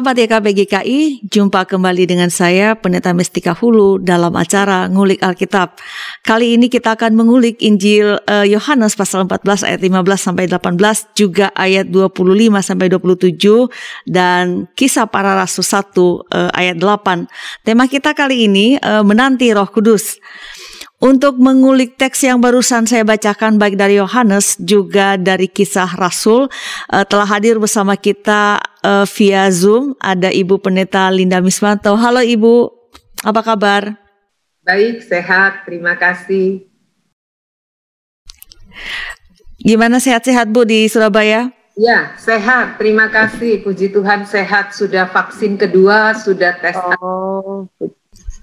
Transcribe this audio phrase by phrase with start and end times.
[0.00, 5.76] Sahabat YKB GKI, jumpa kembali dengan saya Pendeta Mestika Hulu dalam acara Ngulik Alkitab.
[6.24, 11.12] Kali ini kita akan mengulik Injil eh, Yohanes uh, pasal 14 ayat 15 sampai 18
[11.12, 12.16] juga ayat 25
[12.64, 17.68] sampai 27 dan Kisah Para Rasul 1 uh, eh, ayat 8.
[17.68, 20.16] Tema kita kali ini uh, menanti Roh Kudus.
[21.00, 26.52] Untuk mengulik teks yang barusan saya bacakan baik dari Yohanes juga dari kisah Rasul
[26.92, 31.96] uh, telah hadir bersama kita uh, via Zoom ada Ibu Pendeta Linda Mismanto.
[31.96, 32.68] Halo Ibu,
[33.24, 33.96] apa kabar?
[34.60, 35.64] Baik, sehat.
[35.64, 36.68] Terima kasih.
[39.56, 41.48] Gimana sehat-sehat Bu di Surabaya?
[41.80, 42.76] Ya, sehat.
[42.76, 43.64] Terima kasih.
[43.64, 44.76] Puji Tuhan sehat.
[44.76, 46.76] Sudah vaksin kedua, sudah tes.
[47.00, 47.64] Oh,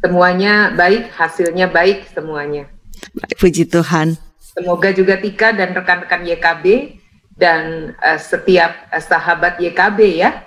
[0.02, 2.70] semuanya baik, hasilnya baik semuanya.
[3.14, 4.18] Baik, puji Tuhan.
[4.40, 6.66] Semoga juga Tika dan rekan-rekan YKB
[7.38, 10.46] dan uh, setiap uh, sahabat YKB ya.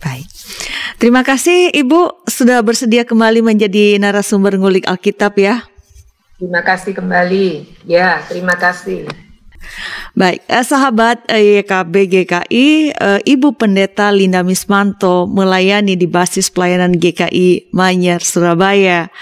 [0.00, 0.28] Baik.
[0.96, 5.60] Terima kasih Ibu sudah bersedia kembali menjadi narasumber ngulik Alkitab ya.
[6.40, 7.48] Terima kasih kembali.
[7.84, 9.08] Ya, terima kasih.
[10.16, 16.96] Baik, eh, sahabat eh, YKB GKI, eh, Ibu Pendeta Linda Mismanto melayani di basis pelayanan
[16.96, 19.12] GKI Manyar, Surabaya.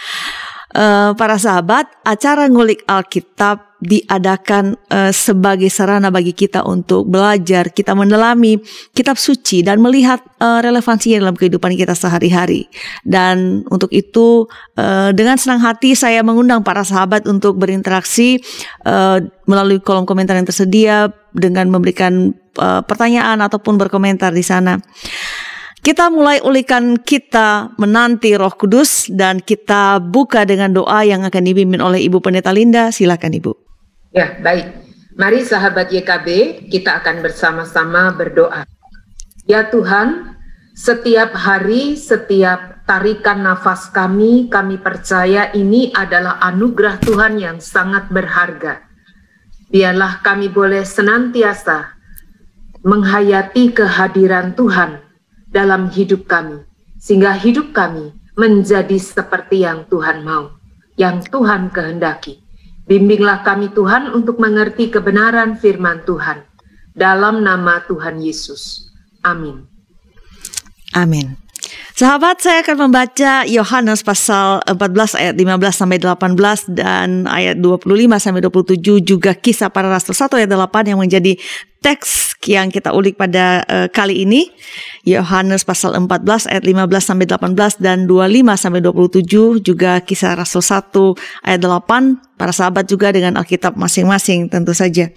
[0.74, 7.92] Eh, para sahabat, acara ngulik Alkitab diadakan uh, sebagai sarana bagi kita untuk belajar, kita
[7.92, 8.56] mendalami
[8.96, 12.66] kitab suci dan melihat uh, relevansinya dalam kehidupan kita sehari-hari.
[13.04, 14.48] Dan untuk itu
[14.80, 18.40] uh, dengan senang hati saya mengundang para sahabat untuk berinteraksi
[18.88, 24.80] uh, melalui kolom komentar yang tersedia dengan memberikan uh, pertanyaan ataupun berkomentar di sana.
[25.84, 31.84] Kita mulai ulikan kita menanti Roh Kudus dan kita buka dengan doa yang akan dipimpin
[31.84, 32.88] oleh Ibu Pendeta Linda.
[32.88, 33.63] Silakan Ibu.
[34.14, 34.70] Ya, baik.
[35.18, 36.26] Mari sahabat YKB,
[36.70, 38.62] kita akan bersama-sama berdoa.
[39.42, 40.38] Ya Tuhan,
[40.70, 48.86] setiap hari, setiap tarikan nafas kami, kami percaya ini adalah anugerah Tuhan yang sangat berharga.
[49.74, 51.98] Biarlah kami boleh senantiasa
[52.86, 55.02] menghayati kehadiran Tuhan
[55.50, 56.62] dalam hidup kami,
[57.02, 60.54] sehingga hidup kami menjadi seperti yang Tuhan mau,
[60.94, 62.43] yang Tuhan kehendaki.
[62.84, 66.44] Bimbinglah kami Tuhan untuk mengerti kebenaran firman Tuhan.
[66.94, 68.92] Dalam nama Tuhan Yesus.
[69.24, 69.64] Amin.
[70.94, 71.43] Amin.
[71.94, 77.86] Sahabat, saya akan membaca Yohanes pasal 14 ayat 15 sampai 18 dan ayat 25
[78.18, 81.38] sampai 27 juga kisah para rasul 1 ayat 8 yang menjadi
[81.78, 84.50] teks yang kita ulik pada uh, kali ini.
[85.06, 91.46] Yohanes pasal 14 ayat 15 sampai 18 dan 25 sampai 27 juga kisah rasul 1
[91.46, 95.14] ayat 8 para sahabat juga dengan Alkitab masing-masing tentu saja.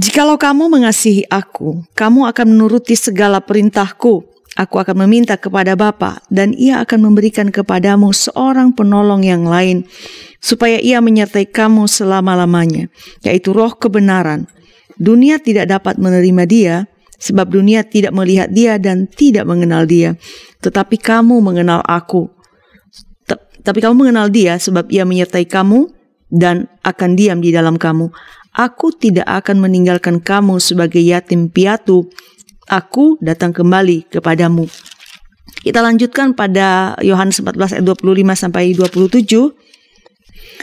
[0.00, 4.29] Jikalau kamu mengasihi aku, kamu akan menuruti segala perintahku.
[4.58, 9.86] Aku akan meminta kepada Bapa dan ia akan memberikan kepadamu seorang penolong yang lain
[10.42, 12.90] supaya ia menyertai kamu selama-lamanya,
[13.22, 14.50] yaitu roh kebenaran.
[14.98, 16.76] Dunia tidak dapat menerima dia
[17.20, 20.16] sebab dunia tidak melihat dia dan tidak mengenal dia.
[20.64, 22.32] Tetapi kamu mengenal aku.
[23.60, 25.92] Tapi kamu mengenal dia sebab ia menyertai kamu
[26.32, 28.08] dan akan diam di dalam kamu.
[28.56, 32.10] Aku tidak akan meninggalkan kamu sebagai yatim piatu
[32.70, 34.70] aku datang kembali kepadamu.
[35.60, 39.52] Kita lanjutkan pada Yohanes 14 ayat 25 sampai 27.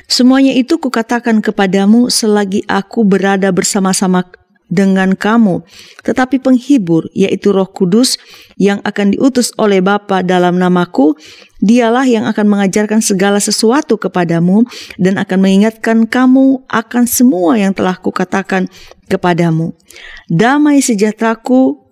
[0.07, 4.25] Semuanya itu kukatakan kepadamu selagi aku berada bersama-sama
[4.67, 5.63] dengan kamu.
[6.03, 8.19] Tetapi penghibur, yaitu roh kudus
[8.59, 11.15] yang akan diutus oleh Bapa dalam namaku,
[11.63, 14.67] dialah yang akan mengajarkan segala sesuatu kepadamu
[14.99, 18.67] dan akan mengingatkan kamu akan semua yang telah kukatakan
[19.07, 19.73] kepadamu.
[20.27, 21.89] Damai sejahteraku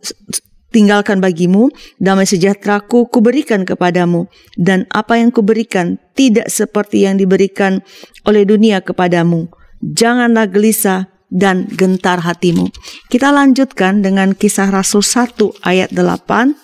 [0.75, 1.71] tinggalkan bagimu,
[2.03, 4.27] damai sejahteraku kuberikan kepadamu,
[4.59, 7.79] dan apa yang kuberikan tidak seperti yang diberikan
[8.27, 9.47] oleh dunia kepadamu.
[9.79, 12.67] Janganlah gelisah dan gentar hatimu.
[13.07, 16.55] Kita lanjutkan dengan kisah Rasul 1 ayat 8.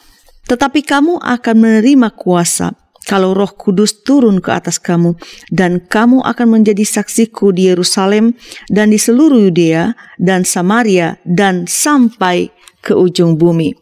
[0.47, 2.80] Tetapi kamu akan menerima kuasa
[3.11, 5.19] kalau roh kudus turun ke atas kamu
[5.51, 8.39] dan kamu akan menjadi saksiku di Yerusalem
[8.71, 12.47] dan di seluruh Yudea dan Samaria dan sampai
[12.79, 13.75] ke ujung bumi.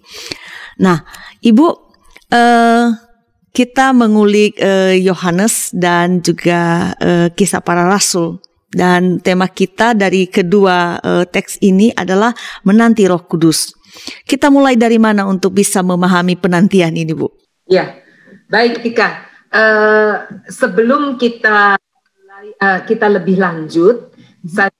[0.81, 1.05] Nah,
[1.45, 1.67] Ibu,
[2.33, 2.89] uh,
[3.49, 8.37] kita mengulik eh, Yohanes uh, dan juga uh, kisah para rasul
[8.69, 13.73] dan tema kita dari kedua uh, teks ini adalah menanti Roh Kudus.
[14.25, 17.25] Kita mulai dari mana untuk bisa memahami penantian ini, Bu?
[17.65, 17.97] Ya,
[18.49, 19.29] baik Tika.
[19.49, 21.77] Uh, sebelum kita
[22.57, 24.13] uh, kita lebih lanjut,
[24.45, 24.73] saya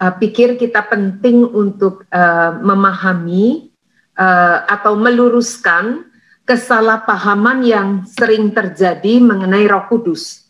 [0.00, 3.72] uh, pikir kita penting untuk uh, memahami
[4.16, 6.08] uh, atau meluruskan
[6.44, 10.44] kesalahpahaman yang sering terjadi mengenai Roh Kudus.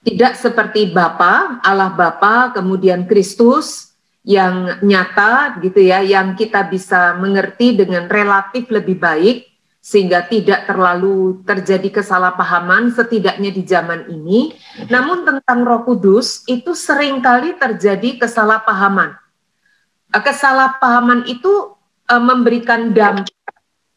[0.00, 3.92] Tidak seperti Bapa, Allah Bapa, kemudian Kristus
[4.24, 9.49] yang nyata gitu ya, yang kita bisa mengerti dengan relatif lebih baik
[9.80, 14.52] sehingga tidak terlalu terjadi kesalahpahaman setidaknya di zaman ini.
[14.92, 19.16] Namun tentang Roh Kudus itu sering kali terjadi kesalahpahaman.
[20.12, 21.74] Kesalahpahaman itu
[22.12, 23.32] uh, memberikan dampak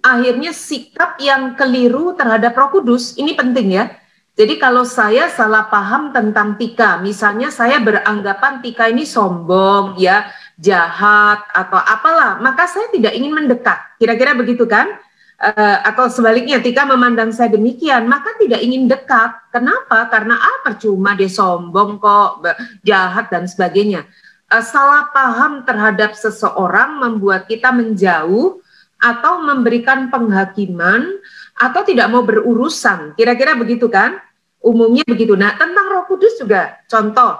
[0.04, 3.92] akhirnya sikap yang keliru terhadap Roh Kudus ini penting ya.
[4.34, 10.26] Jadi kalau saya salah paham tentang Tika, misalnya saya beranggapan Tika ini sombong, ya,
[10.58, 13.78] jahat atau apalah, maka saya tidak ingin mendekat.
[14.02, 14.90] Kira-kira begitu kan?
[15.34, 19.34] Uh, atau sebaliknya Tika memandang saya demikian, maka tidak ingin dekat.
[19.52, 20.08] Kenapa?
[20.08, 20.78] Karena apa?
[20.80, 22.46] Cuma dia sombong kok,
[22.86, 24.08] jahat dan sebagainya.
[24.48, 28.64] Uh, salah paham terhadap seseorang membuat kita menjauh
[29.04, 31.12] atau memberikan penghakiman
[31.60, 33.12] atau tidak mau berurusan.
[33.20, 34.16] Kira-kira begitu kan?
[34.64, 35.36] Umumnya begitu.
[35.36, 37.36] Nah, tentang Roh Kudus juga contoh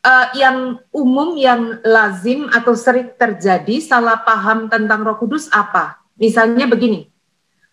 [0.00, 6.00] uh, yang umum yang lazim atau sering terjadi salah paham tentang Roh Kudus apa?
[6.16, 7.11] Misalnya begini.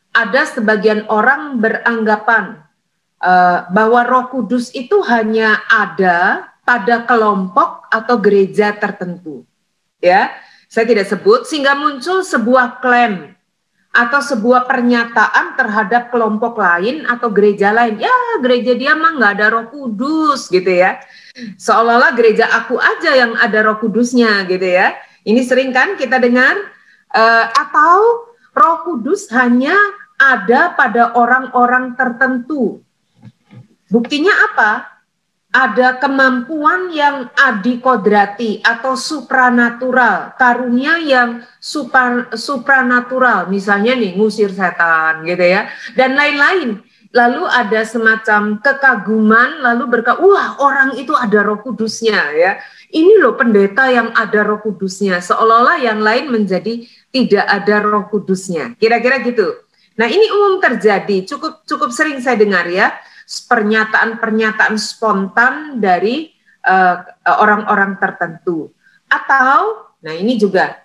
[0.10, 2.66] Ada sebagian orang beranggapan
[3.22, 9.46] uh, bahwa Roh Kudus itu hanya ada pada kelompok atau gereja tertentu.
[10.00, 10.34] Ya
[10.70, 13.34] saya tidak sebut, sehingga muncul sebuah klaim
[13.90, 17.98] atau sebuah pernyataan terhadap kelompok lain atau gereja lain.
[17.98, 21.02] Ya, gereja dia mah nggak ada roh kudus gitu ya.
[21.58, 24.94] Seolah-olah gereja aku aja yang ada roh kudusnya gitu ya.
[25.26, 26.54] Ini sering kan kita dengar.
[27.10, 29.74] Uh, atau roh kudus hanya
[30.20, 32.84] ada pada orang-orang tertentu.
[33.90, 35.00] Buktinya apa?
[35.50, 45.42] ada kemampuan yang adikodrati atau supranatural, karunia yang super, supranatural, misalnya nih ngusir setan gitu
[45.42, 45.66] ya,
[45.98, 46.86] dan lain-lain.
[47.10, 52.62] Lalu ada semacam kekaguman, lalu berkata, wah orang itu ada roh kudusnya ya.
[52.94, 58.78] Ini loh pendeta yang ada roh kudusnya, seolah-olah yang lain menjadi tidak ada roh kudusnya.
[58.78, 59.58] Kira-kira gitu.
[60.00, 62.96] Nah ini umum terjadi, cukup cukup sering saya dengar ya
[63.28, 66.32] pernyataan-pernyataan spontan dari
[66.64, 66.98] eh,
[67.28, 68.72] orang-orang uh, tertentu.
[69.12, 70.80] Atau, nah ini juga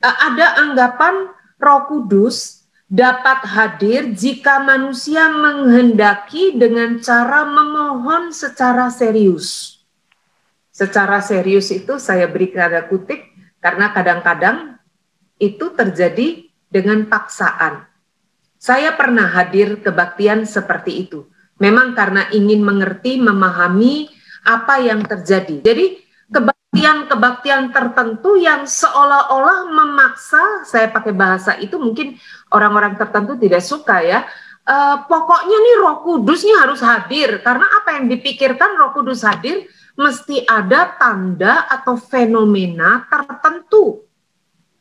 [0.00, 1.30] uh, ada anggapan
[1.60, 9.78] Roh Kudus dapat hadir jika manusia menghendaki dengan cara memohon secara serius.
[10.70, 13.20] Secara serius itu saya beri kata kutip
[13.60, 14.78] karena kadang-kadang
[15.42, 17.95] itu terjadi dengan paksaan.
[18.66, 21.22] Saya pernah hadir kebaktian seperti itu
[21.60, 24.08] memang karena ingin mengerti, memahami
[24.46, 25.64] apa yang terjadi.
[25.64, 25.98] Jadi
[26.30, 32.14] kebaktian-kebaktian tertentu yang seolah-olah memaksa, saya pakai bahasa itu mungkin
[32.52, 34.20] orang-orang tertentu tidak suka ya.
[34.66, 39.62] Uh, pokoknya nih Roh Kudusnya harus hadir karena apa yang dipikirkan Roh Kudus hadir
[39.94, 44.02] mesti ada tanda atau fenomena tertentu.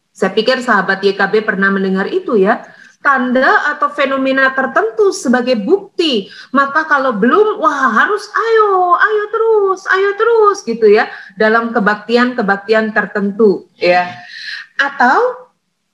[0.10, 2.66] Saya pikir sahabat YKB pernah mendengar itu ya
[3.06, 6.26] tanda atau fenomena tertentu sebagai bukti.
[6.50, 11.06] Maka kalau belum, wah harus ayo, ayo terus, ayo terus gitu ya
[11.38, 14.10] dalam kebaktian-kebaktian tertentu ya.
[14.82, 15.46] Atau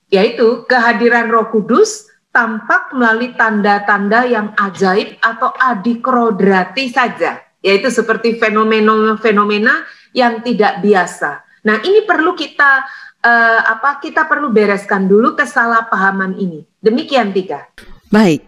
[0.08, 9.84] yaitu kehadiran Roh Kudus tampak melalui tanda-tanda yang ajaib atau adikrodrati saja, yaitu seperti fenomena-fenomena
[10.16, 11.44] yang tidak biasa.
[11.68, 12.88] Nah, ini perlu kita
[13.22, 16.71] uh, apa kita perlu bereskan dulu kesalahpahaman ini.
[16.82, 17.70] Demikian Tika.
[18.10, 18.42] Baik.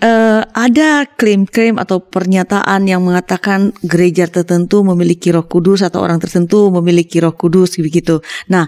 [0.00, 6.72] Uh, ada klaim-klaim atau pernyataan yang mengatakan gereja tertentu memiliki Roh Kudus atau orang tertentu
[6.72, 8.24] memiliki Roh Kudus begitu.
[8.48, 8.64] Nah,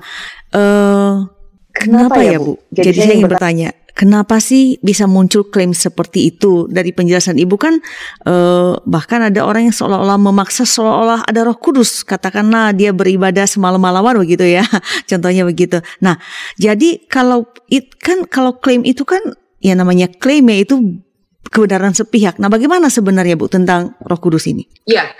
[0.52, 1.24] uh,
[1.72, 2.60] kenapa, kenapa ya, Bu?
[2.68, 7.54] Jadi, Jadi saya ingin bertanya, kenapa sih bisa muncul klaim seperti itu dari penjelasan Ibu?
[7.56, 7.78] Kan
[8.26, 12.02] uh, bahkan ada orang yang seolah-olah memaksa seolah-olah ada Roh Kudus.
[12.02, 14.64] Katakanlah dia beribadah semalam-malaman begitu ya.
[15.10, 15.80] Contohnya begitu.
[16.04, 16.18] Nah
[16.56, 19.20] jadi kalau it kan kalau klaim itu kan
[19.62, 21.02] ya namanya klaim ya itu
[21.52, 22.40] kebenaran sepihak.
[22.40, 24.66] Nah bagaimana sebenarnya Bu tentang Roh Kudus ini?
[24.88, 25.12] Ya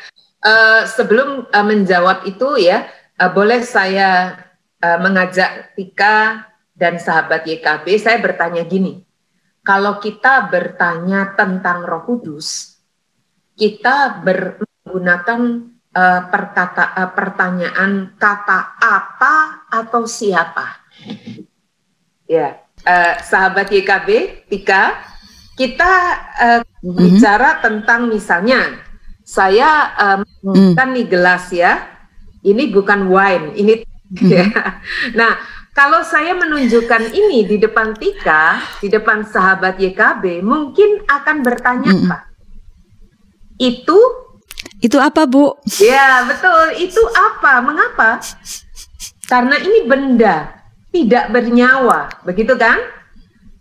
[0.43, 2.88] uh, sebelum uh, menjawab itu ya
[3.19, 4.37] uh, boleh saya
[4.83, 9.05] uh, mengajak Tika dan sahabat YKB, saya bertanya gini,
[9.62, 12.79] kalau kita bertanya tentang Roh Kudus,
[13.55, 15.41] kita ber, menggunakan
[15.95, 20.83] uh, perkata, uh, pertanyaan kata apa atau siapa?
[22.26, 24.09] Ya, uh, sahabat YKB,
[24.50, 24.99] Tika,
[25.55, 25.93] kita
[26.41, 26.97] uh, mm-hmm.
[26.97, 28.83] bicara tentang misalnya,
[29.23, 29.95] saya
[30.43, 30.75] um, mm.
[30.75, 31.87] kan nih gelas ya,
[32.43, 34.26] ini bukan wine, ini mm-hmm.
[34.26, 34.47] ya.
[35.19, 41.93] Nah, kalau saya menunjukkan ini di depan Tika, di depan sahabat YKB, mungkin akan bertanya
[41.97, 42.21] mm -mm.
[43.57, 43.99] Itu
[44.85, 45.57] itu apa, Bu?
[45.81, 46.76] Ya, betul.
[46.76, 47.64] Itu apa?
[47.64, 48.21] Mengapa?
[49.26, 50.61] Karena ini benda
[50.93, 52.76] tidak bernyawa, begitu kan?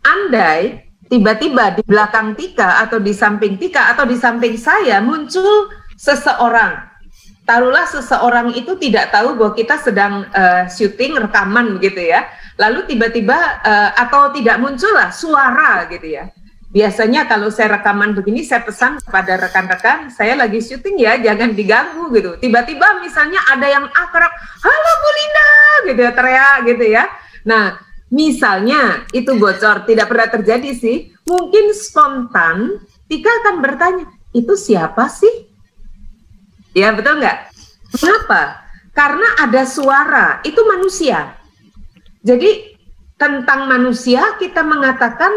[0.04, 6.91] Andai tiba-tiba di belakang Tika atau di samping Tika atau di samping saya muncul seseorang.
[7.52, 12.32] Taruhlah seseorang itu tidak tahu bahwa kita sedang uh, syuting rekaman begitu ya.
[12.56, 16.32] Lalu tiba-tiba uh, atau tidak muncullah suara gitu ya.
[16.72, 22.08] Biasanya kalau saya rekaman begini saya pesan kepada rekan-rekan saya lagi syuting ya jangan diganggu
[22.16, 22.40] gitu.
[22.40, 24.32] Tiba-tiba misalnya ada yang akrab
[24.64, 25.52] halo Bu Linda
[25.92, 27.04] gitu ya teriak gitu ya.
[27.44, 31.12] Nah misalnya itu bocor tidak pernah terjadi sih.
[31.28, 32.80] Mungkin spontan
[33.12, 35.51] Tika akan bertanya itu siapa sih
[36.72, 37.52] ya betul nggak
[37.96, 41.36] kenapa karena ada suara itu manusia
[42.22, 42.78] jadi
[43.22, 45.30] tentang manusia kita mengatakan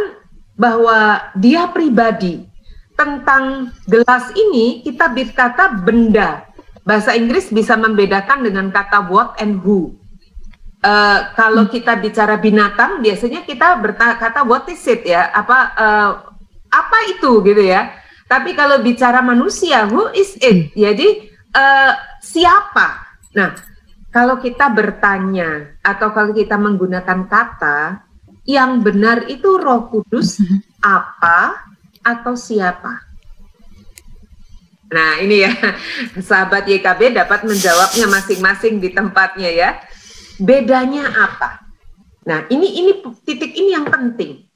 [0.56, 2.46] bahwa dia pribadi.
[2.94, 6.46] Tentang gelas ini kita berkata benda.
[6.86, 9.98] Bahasa Inggris bisa membedakan dengan kata what and who.
[10.84, 16.10] Uh, kalau kita bicara binatang, biasanya kita berkata what is it ya, apa uh,
[16.68, 17.88] apa itu gitu ya.
[18.24, 20.72] Tapi kalau bicara manusia, who is it?
[20.72, 21.92] Jadi uh,
[22.24, 23.18] siapa?
[23.36, 23.52] Nah,
[24.08, 28.04] kalau kita bertanya atau kalau kita menggunakan kata,
[28.44, 30.60] yang benar itu Roh Kudus mm-hmm.
[30.84, 31.68] apa
[32.04, 33.04] atau siapa?
[34.94, 35.52] Nah, ini ya,
[36.28, 39.70] sahabat YKB dapat menjawabnya masing-masing di tempatnya ya.
[40.38, 41.64] Bedanya apa?
[42.24, 42.92] Nah, ini ini
[43.26, 44.46] titik ini yang penting.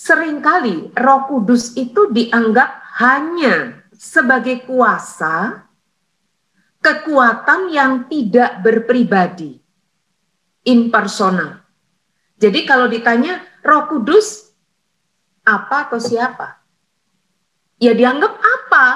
[0.00, 5.68] Seringkali Roh Kudus itu dianggap hanya sebagai kuasa
[6.80, 9.60] kekuatan yang tidak berpribadi,
[10.64, 11.60] impersonal.
[12.40, 14.56] Jadi kalau ditanya Roh Kudus
[15.44, 16.64] apa atau siapa?
[17.76, 18.86] Ya dianggap apa?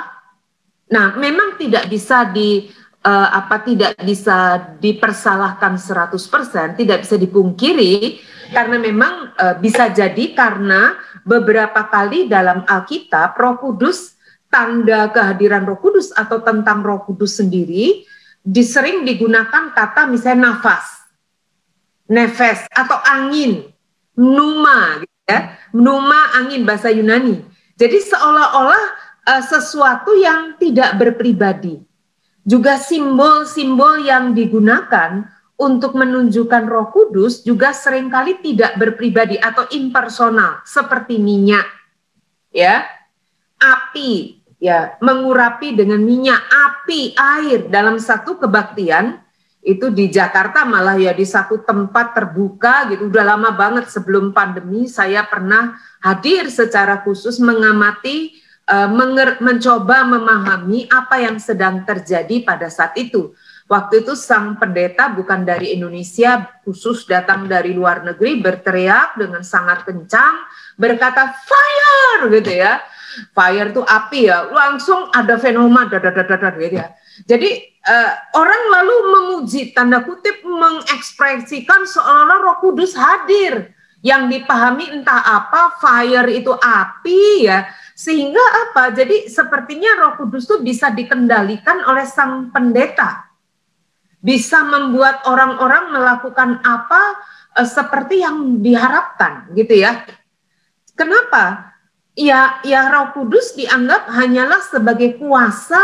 [0.88, 2.73] Nah, memang tidak bisa di
[3.04, 10.94] uh, apa tidak bisa dipersalahkan 100%, tidak bisa dipungkiri karena memang uh, bisa jadi karena
[11.26, 14.14] beberapa kali dalam Alkitab Roh Kudus
[14.46, 18.06] tanda kehadiran Roh Kudus atau tentang Roh Kudus sendiri
[18.46, 21.04] disering digunakan kata misalnya nafas
[22.08, 23.73] nefes atau angin,
[24.16, 27.40] numa, gitu ya, numa angin bahasa Yunani.
[27.75, 28.84] Jadi seolah-olah
[29.26, 31.82] uh, sesuatu yang tidak berpribadi.
[32.44, 40.62] Juga simbol-simbol yang digunakan untuk menunjukkan Roh Kudus juga sering kali tidak berpribadi atau impersonal
[40.66, 41.66] seperti minyak
[42.50, 42.82] ya.
[43.54, 47.70] Api ya mengurapi dengan minyak api air.
[47.73, 49.25] Dalam satu kebaktian
[49.64, 53.08] itu di Jakarta malah ya di satu tempat terbuka gitu.
[53.08, 58.37] Udah lama banget sebelum pandemi saya pernah hadir secara khusus mengamati
[58.68, 65.42] menger mencoba memahami apa yang sedang terjadi pada saat itu waktu itu sang pendeta bukan
[65.49, 70.44] dari Indonesia khusus datang dari luar negeri berteriak dengan sangat kencang
[70.76, 72.28] berkata fire!
[72.28, 72.83] gitu ya.
[73.30, 74.50] Fire itu api ya.
[74.50, 76.88] Langsung ada fenomena dadadadadad gitu ya.
[77.30, 77.50] Jadi
[77.87, 83.71] uh, orang lalu memuji tanda kutip mengekspresikan seolah-olah Roh Kudus hadir.
[84.04, 87.64] Yang dipahami entah apa fire itu api ya.
[87.97, 88.92] Sehingga apa?
[88.92, 93.34] Jadi sepertinya Roh Kudus itu bisa dikendalikan oleh sang pendeta
[94.25, 97.21] bisa membuat orang-orang melakukan apa
[97.61, 100.09] uh, seperti yang diharapkan gitu ya.
[100.97, 101.76] Kenapa?
[102.16, 105.83] Ya ya Roh Kudus dianggap hanyalah sebagai kuasa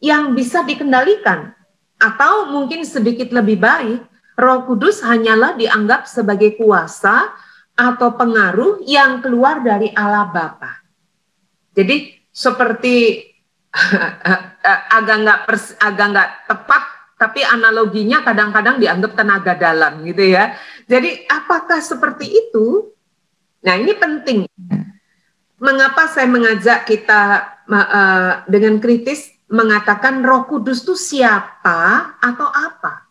[0.00, 1.52] yang bisa dikendalikan.
[2.00, 4.00] Atau mungkin sedikit lebih baik
[4.38, 7.36] Roh Kudus hanyalah dianggap sebagai kuasa
[7.76, 10.78] atau pengaruh yang keluar dari Allah Bapa.
[11.76, 13.22] Jadi seperti
[14.96, 15.40] agak nggak
[15.82, 16.82] agak nggak tepat
[17.18, 20.54] tapi analoginya kadang-kadang dianggap tenaga dalam gitu ya.
[20.86, 22.94] Jadi apakah seperti itu?
[23.66, 24.46] Nah ini penting.
[25.58, 33.10] Mengapa saya mengajak kita uh, dengan kritis mengatakan Roh Kudus itu siapa atau apa?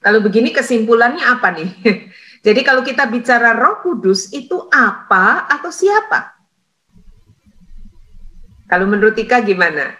[0.00, 1.70] Kalau begini kesimpulannya apa nih?
[2.46, 6.40] Jadi kalau kita bicara Roh Kudus itu apa atau siapa?
[8.64, 9.99] Kalau menurut Tika gimana?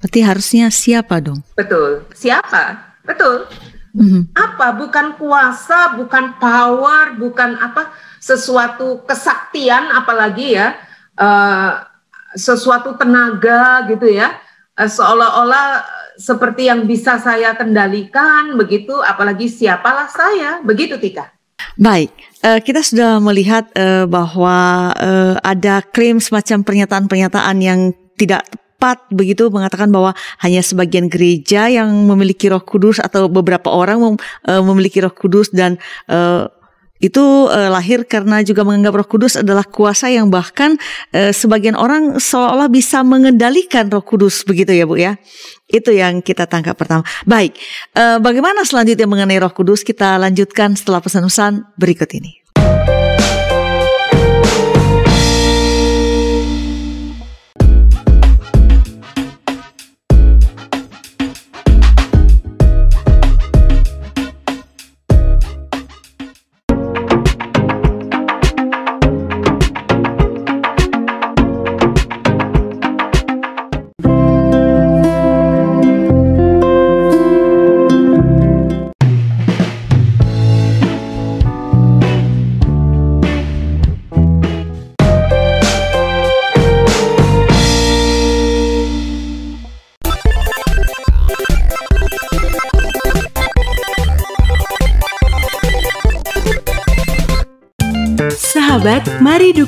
[0.00, 1.44] Berarti harusnya siapa dong?
[1.56, 2.08] Betul.
[2.16, 2.96] Siapa?
[3.04, 3.44] Betul.
[3.92, 4.22] Mm-hmm.
[4.32, 4.66] Apa?
[4.78, 10.78] Bukan kuasa, bukan power, bukan apa sesuatu kesaktian apalagi ya.
[11.20, 11.90] Uh,
[12.34, 14.38] sesuatu tenaga gitu ya,
[14.78, 15.82] eh, seolah-olah
[16.20, 21.32] seperti yang bisa saya kendalikan begitu apalagi siapalah saya begitu Tika
[21.80, 22.12] Baik,
[22.44, 27.80] uh, kita sudah melihat uh, bahwa uh, ada klaim semacam pernyataan-pernyataan yang
[28.20, 28.44] tidak
[28.80, 34.16] tepat begitu mengatakan bahwa hanya sebagian gereja yang memiliki Roh Kudus atau beberapa orang mem,
[34.48, 35.76] uh, memiliki Roh Kudus dan
[36.08, 36.48] uh,
[36.96, 40.80] itu uh, lahir karena juga menganggap Roh Kudus adalah kuasa yang bahkan
[41.12, 45.20] uh, sebagian orang seolah-olah bisa mengendalikan Roh Kudus begitu ya Bu ya.
[45.68, 47.04] Itu yang kita tangkap pertama.
[47.28, 47.60] Baik,
[48.00, 52.39] uh, bagaimana selanjutnya mengenai Roh Kudus kita lanjutkan setelah pesan-pesan berikut ini.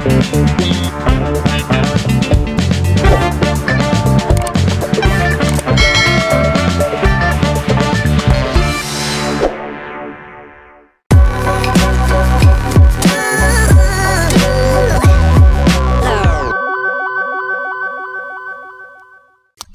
[0.00, 0.77] Thank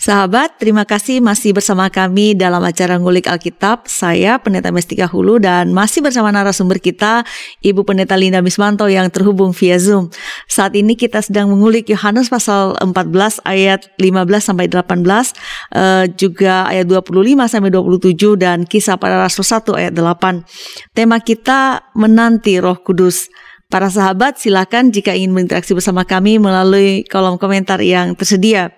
[0.04, 3.88] Sahabat, terima kasih masih bersama kami dalam acara Ngulik Alkitab.
[3.88, 7.24] Saya Pendeta Mestika Hulu dan masih bersama narasumber kita,
[7.64, 10.12] Ibu Pendeta Linda Mismanto yang terhubung via Zoom.
[10.52, 14.92] Saat ini kita sedang mengulik Yohanes pasal 14 ayat 15 sampai 18,
[15.72, 20.44] uh, juga ayat 25 sampai 27 dan kisah para rasul 1 ayat 8.
[20.92, 23.32] Tema kita menanti Roh Kudus.
[23.74, 28.70] Para sahabat silakan jika ingin berinteraksi bersama kami melalui kolom komentar yang tersedia.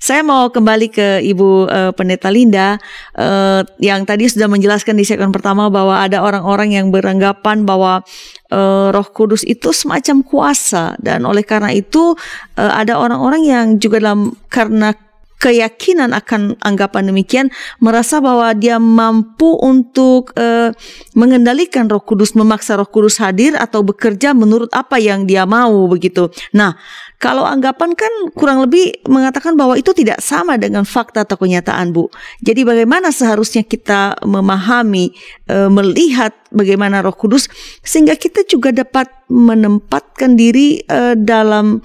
[0.00, 2.80] Saya mau kembali ke Ibu uh, Pendeta Linda
[3.12, 8.00] uh, yang tadi sudah menjelaskan di segmen pertama bahwa ada orang-orang yang beranggapan bahwa
[8.48, 12.16] uh, Roh Kudus itu semacam kuasa dan oleh karena itu
[12.56, 14.96] uh, ada orang-orang yang juga dalam karena
[15.38, 17.46] keyakinan akan anggapan demikian
[17.78, 20.74] merasa bahwa dia mampu untuk uh,
[21.14, 26.30] mengendalikan Roh Kudus memaksa Roh Kudus hadir atau bekerja menurut apa yang dia mau begitu.
[26.50, 26.74] Nah,
[27.22, 32.10] kalau anggapan kan kurang lebih mengatakan bahwa itu tidak sama dengan fakta atau kenyataan, Bu.
[32.42, 35.14] Jadi bagaimana seharusnya kita memahami
[35.50, 37.46] uh, melihat bagaimana Roh Kudus
[37.86, 41.78] sehingga kita juga dapat menempatkan diri uh, dalam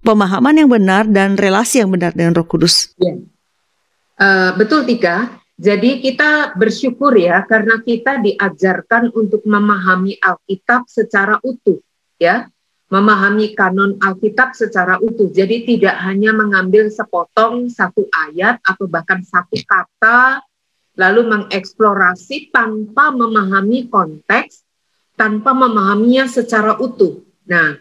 [0.00, 2.92] pemahaman yang benar dan relasi yang benar dengan Roh Kudus.
[2.96, 3.16] Ya.
[4.20, 5.40] Uh, betul Tika.
[5.60, 11.84] Jadi kita bersyukur ya karena kita diajarkan untuk memahami Alkitab secara utuh,
[12.16, 12.48] ya,
[12.88, 15.28] memahami kanon Alkitab secara utuh.
[15.28, 20.40] Jadi tidak hanya mengambil sepotong satu ayat atau bahkan satu kata,
[20.96, 24.64] lalu mengeksplorasi tanpa memahami konteks,
[25.12, 27.20] tanpa memahaminya secara utuh.
[27.44, 27.76] Nah,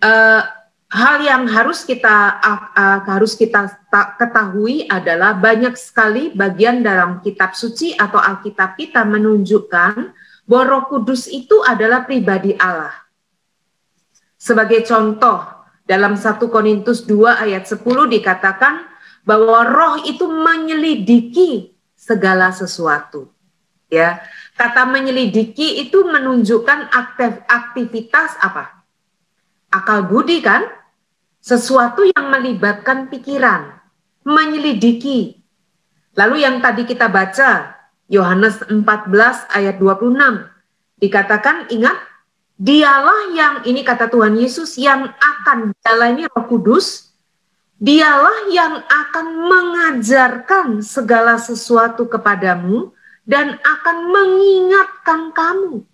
[0.00, 0.42] uh,
[0.86, 3.74] hal yang harus kita uh, harus kita
[4.16, 10.14] ketahui adalah banyak sekali bagian dalam kitab suci atau Alkitab kita menunjukkan
[10.46, 12.94] bahwa Roh Kudus itu adalah pribadi Allah.
[14.38, 15.42] Sebagai contoh,
[15.86, 18.86] dalam 1 Korintus 2 ayat 10 dikatakan
[19.26, 23.30] bahwa roh itu menyelidiki segala sesuatu.
[23.86, 24.22] Ya,
[24.58, 28.75] kata menyelidiki itu menunjukkan aktif, aktivitas apa?
[29.70, 30.64] Akal budi kan?
[31.42, 33.78] Sesuatu yang melibatkan pikiran,
[34.26, 35.46] menyelidiki.
[36.18, 37.76] Lalu yang tadi kita baca,
[38.10, 38.82] Yohanes 14
[39.54, 40.18] ayat 26,
[40.98, 41.94] dikatakan ingat,
[42.58, 47.14] dialah yang, ini kata Tuhan Yesus, yang akan jalani roh kudus,
[47.78, 52.90] dialah yang akan mengajarkan segala sesuatu kepadamu
[53.22, 55.86] dan akan mengingatkan kamu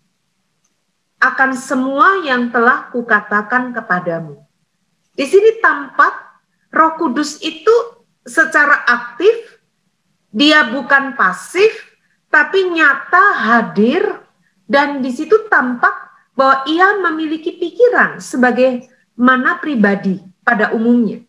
[1.22, 4.42] akan semua yang telah kukatakan kepadamu.
[5.14, 6.42] Di sini tampak
[6.74, 7.70] Roh Kudus itu
[8.26, 9.62] secara aktif
[10.34, 11.70] dia bukan pasif,
[12.32, 14.02] tapi nyata hadir
[14.66, 15.92] dan di situ tampak
[16.32, 21.20] bahwa ia memiliki pikiran sebagai mana pribadi pada umumnya.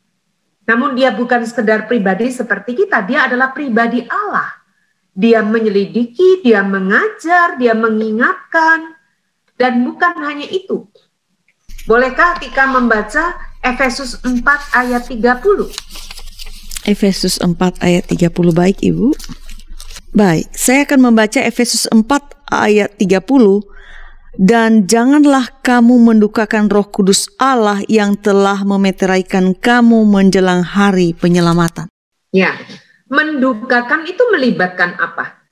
[0.63, 4.63] Namun dia bukan sekedar pribadi seperti kita, dia adalah pribadi Allah.
[5.12, 8.92] Dia menyelidiki, dia mengajar, dia mengingatkan,
[9.63, 10.84] dan bukan hanya itu.
[11.88, 14.43] Bolehkah Tika membaca Efesus 4
[14.76, 15.71] ayat 30?
[16.84, 19.15] Efesus 4 ayat 30 baik Ibu.
[20.12, 22.04] Baik, saya akan membaca Efesus 4
[22.52, 23.23] ayat 30
[24.36, 31.88] dan janganlah kamu mendukakan roh kudus Allah yang telah memeteraikan kamu menjelang hari penyelamatan.
[32.36, 32.60] Ya,
[33.08, 35.42] mendukakan itu melibatkan apa?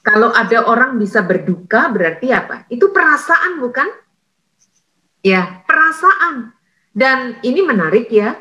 [0.00, 2.64] Kalau ada orang bisa berduka berarti apa?
[2.72, 3.88] Itu perasaan bukan?
[5.20, 6.56] Ya, perasaan.
[6.90, 8.32] Dan ini menarik ya,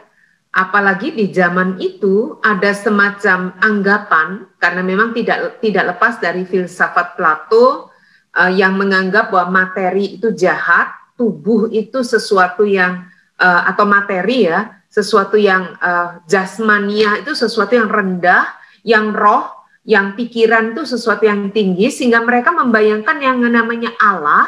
[0.55, 7.91] apalagi di zaman itu ada semacam anggapan karena memang tidak tidak lepas dari filsafat Plato
[8.39, 13.03] uh, yang menganggap bahwa materi itu jahat, tubuh itu sesuatu yang
[13.35, 18.47] uh, atau materi ya, sesuatu yang uh, jasmania itu sesuatu yang rendah,
[18.87, 19.58] yang roh,
[19.89, 24.45] yang pikiran itu sesuatu yang tinggi sehingga mereka membayangkan yang namanya Allah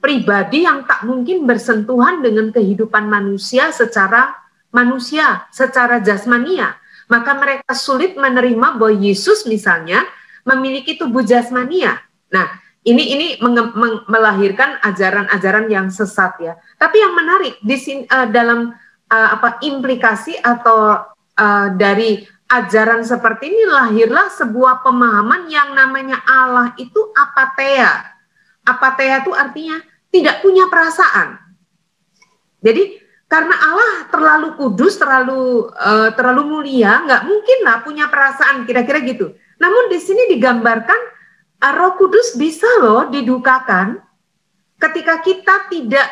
[0.00, 4.32] pribadi yang tak mungkin bersentuhan dengan kehidupan manusia secara
[4.72, 6.80] manusia, secara jasmania.
[7.12, 10.00] Maka mereka sulit menerima bahwa Yesus misalnya
[10.48, 12.00] memiliki tubuh jasmania.
[12.32, 12.48] Nah,
[12.80, 13.26] ini ini
[14.08, 16.56] melahirkan ajaran-ajaran yang sesat ya.
[16.80, 18.72] Tapi yang menarik di sini uh, dalam
[19.12, 21.04] uh, apa implikasi atau
[21.36, 28.18] uh, dari ajaran seperti ini lahirlah sebuah pemahaman yang namanya Allah itu apatea.
[28.66, 29.78] Apatea itu artinya
[30.10, 31.38] tidak punya perasaan.
[32.60, 32.98] Jadi
[33.30, 39.32] karena Allah terlalu kudus, terlalu uh, terlalu mulia, nggak mungkin lah punya perasaan kira-kira gitu.
[39.62, 41.00] Namun di sini digambarkan
[41.62, 44.02] uh, Roh Kudus bisa loh didukakan
[44.82, 46.08] ketika kita tidak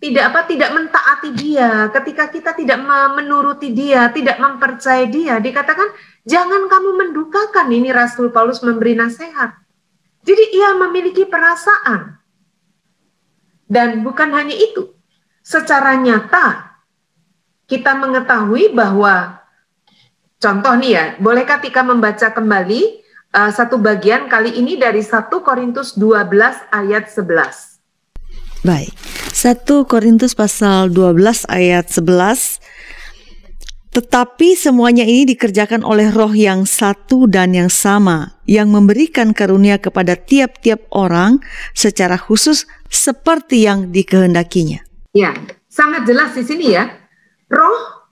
[0.00, 2.80] tidak apa tidak mentaati dia, ketika kita tidak
[3.20, 5.92] menuruti dia, tidak mempercayai dia, dikatakan
[6.24, 9.60] jangan kamu mendukakan ini Rasul Paulus memberi nasihat.
[10.24, 12.16] Jadi ia memiliki perasaan.
[13.68, 14.96] Dan bukan hanya itu,
[15.44, 16.80] secara nyata
[17.68, 19.36] kita mengetahui bahwa
[20.40, 23.04] contoh nih ya, bolehkah Tika membaca kembali
[23.36, 27.69] uh, satu bagian kali ini dari 1 Korintus 12 ayat 11.
[28.60, 28.92] Baik.
[29.32, 32.60] 1 Korintus pasal 12 ayat 11
[33.90, 40.14] tetapi semuanya ini dikerjakan oleh roh yang satu dan yang sama, yang memberikan karunia kepada
[40.14, 41.42] tiap-tiap orang
[41.74, 44.86] secara khusus seperti yang dikehendakinya.
[45.10, 45.34] Ya,
[45.66, 46.86] sangat jelas di sini ya.
[47.50, 48.06] Roh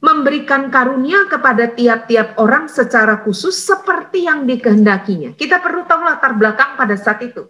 [0.00, 5.36] memberikan karunia kepada tiap-tiap orang secara khusus seperti yang dikehendakinya.
[5.36, 7.44] Kita perlu tahu latar belakang pada saat itu.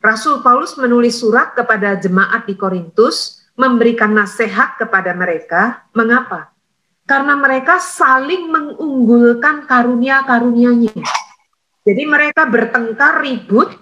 [0.00, 5.84] Rasul Paulus menulis surat kepada jemaat di Korintus, memberikan nasihat kepada mereka.
[5.92, 6.50] Mengapa?
[7.10, 10.94] karena mereka saling mengunggulkan karunia-karunianya.
[11.82, 13.74] Jadi mereka bertengkar ribut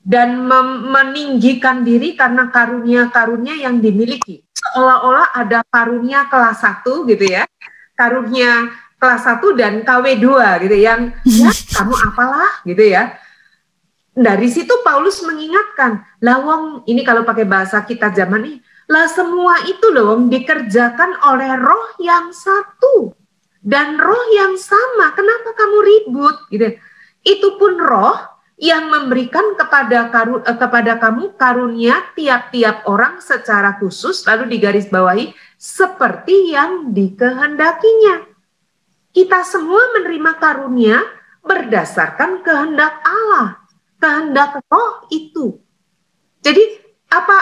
[0.00, 0.48] dan
[0.88, 4.48] meninggikan diri karena karunia-karunia yang dimiliki.
[4.56, 7.44] Seolah-olah ada karunia kelas satu gitu ya.
[7.92, 10.24] Karunia kelas satu dan KW2
[10.64, 13.12] gitu yang ya kamu apalah gitu ya.
[14.18, 18.58] Dari situ Paulus mengingatkan, lawang ini kalau pakai bahasa kita zaman ini,
[18.90, 23.14] lah semua itu loh dikerjakan oleh roh yang satu
[23.62, 25.14] dan roh yang sama.
[25.14, 26.36] Kenapa kamu ribut?
[26.50, 26.82] Gitu.
[27.22, 28.18] Itu pun roh
[28.58, 36.58] yang memberikan kepada karu, eh, kepada kamu karunia tiap-tiap orang secara khusus lalu digarisbawahi seperti
[36.58, 38.26] yang dikehendakinya.
[39.14, 40.98] Kita semua menerima karunia
[41.46, 43.62] berdasarkan kehendak Allah,
[43.98, 45.58] kehendak roh itu.
[46.42, 46.62] Jadi
[47.10, 47.36] apa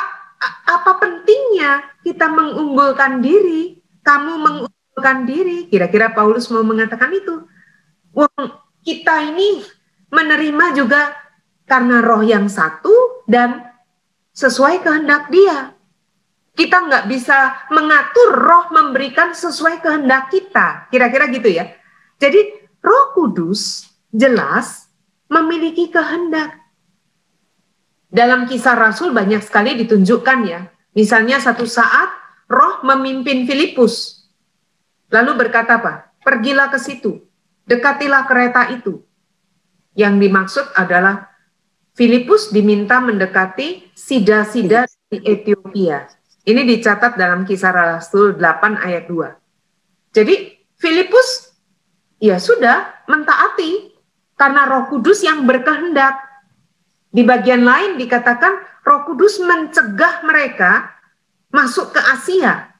[0.66, 3.80] apa pentingnya kita mengunggulkan diri?
[4.02, 5.68] Kamu mengunggulkan diri.
[5.68, 7.44] Kira-kira Paulus mau mengatakan itu.
[8.16, 8.32] Wong
[8.80, 9.62] kita ini
[10.08, 11.12] menerima juga
[11.66, 13.66] karena roh yang satu dan
[14.32, 15.74] sesuai kehendak dia.
[16.56, 20.88] Kita nggak bisa mengatur roh memberikan sesuai kehendak kita.
[20.88, 21.68] Kira-kira gitu ya.
[22.16, 24.85] Jadi roh kudus jelas
[25.26, 26.58] memiliki kehendak.
[28.06, 30.60] Dalam kisah Rasul banyak sekali ditunjukkan ya.
[30.96, 32.08] Misalnya satu saat
[32.48, 34.24] roh memimpin Filipus.
[35.12, 36.14] Lalu berkata apa?
[36.22, 37.22] Pergilah ke situ,
[37.68, 39.04] dekatilah kereta itu.
[39.94, 41.30] Yang dimaksud adalah
[41.96, 46.04] Filipus diminta mendekati sida-sida di Ethiopia.
[46.46, 50.12] Ini dicatat dalam kisah Rasul 8 ayat 2.
[50.12, 50.34] Jadi
[50.76, 51.56] Filipus
[52.20, 53.95] ya sudah mentaati
[54.36, 56.22] karena Roh Kudus yang berkehendak.
[57.10, 60.92] Di bagian lain dikatakan Roh Kudus mencegah mereka
[61.48, 62.76] masuk ke Asia.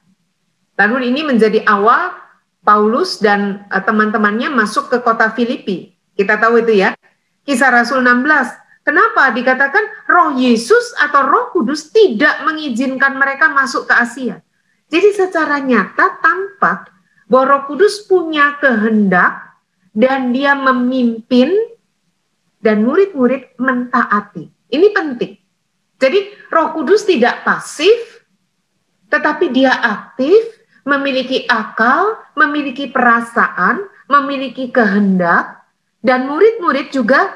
[0.77, 2.13] Lalu ini menjadi awal
[2.61, 5.97] Paulus dan uh, teman-temannya masuk ke kota Filipi.
[6.13, 6.93] Kita tahu itu ya.
[7.41, 8.85] Kisah Rasul 16.
[8.85, 14.39] Kenapa dikatakan roh Yesus atau roh kudus tidak mengizinkan mereka masuk ke Asia?
[14.87, 16.91] Jadi secara nyata tampak
[17.27, 19.46] bahwa roh kudus punya kehendak
[19.97, 21.49] dan dia memimpin
[22.61, 24.45] dan murid-murid mentaati.
[24.69, 25.33] Ini penting.
[25.97, 26.19] Jadi
[26.53, 28.21] roh kudus tidak pasif,
[29.09, 30.37] tetapi dia aktif
[30.85, 35.67] memiliki akal, memiliki perasaan, memiliki kehendak,
[35.99, 37.35] dan murid-murid juga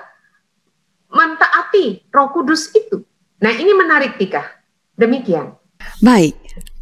[1.12, 3.04] mentaati Roh Kudus itu.
[3.44, 4.48] Nah, ini menarik, Tika.
[4.96, 5.52] Demikian.
[6.00, 6.38] Baik,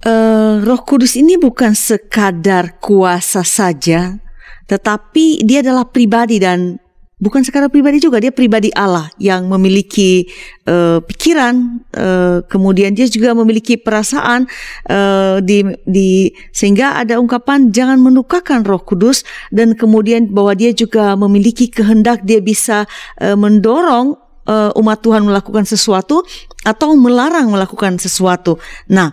[0.06, 4.20] uh, Roh Kudus ini bukan sekadar kuasa saja,
[4.70, 6.78] tetapi dia adalah pribadi dan
[7.20, 10.24] bukan sekadar pribadi juga dia pribadi Allah yang memiliki
[10.66, 14.48] uh, pikiran uh, kemudian dia juga memiliki perasaan
[14.88, 21.14] uh, di di sehingga ada ungkapan jangan menukakan Roh Kudus dan kemudian bahwa dia juga
[21.20, 22.88] memiliki kehendak dia bisa
[23.20, 24.16] uh, mendorong
[24.48, 26.24] uh, umat Tuhan melakukan sesuatu
[26.64, 28.60] atau melarang melakukan sesuatu.
[28.92, 29.12] Nah,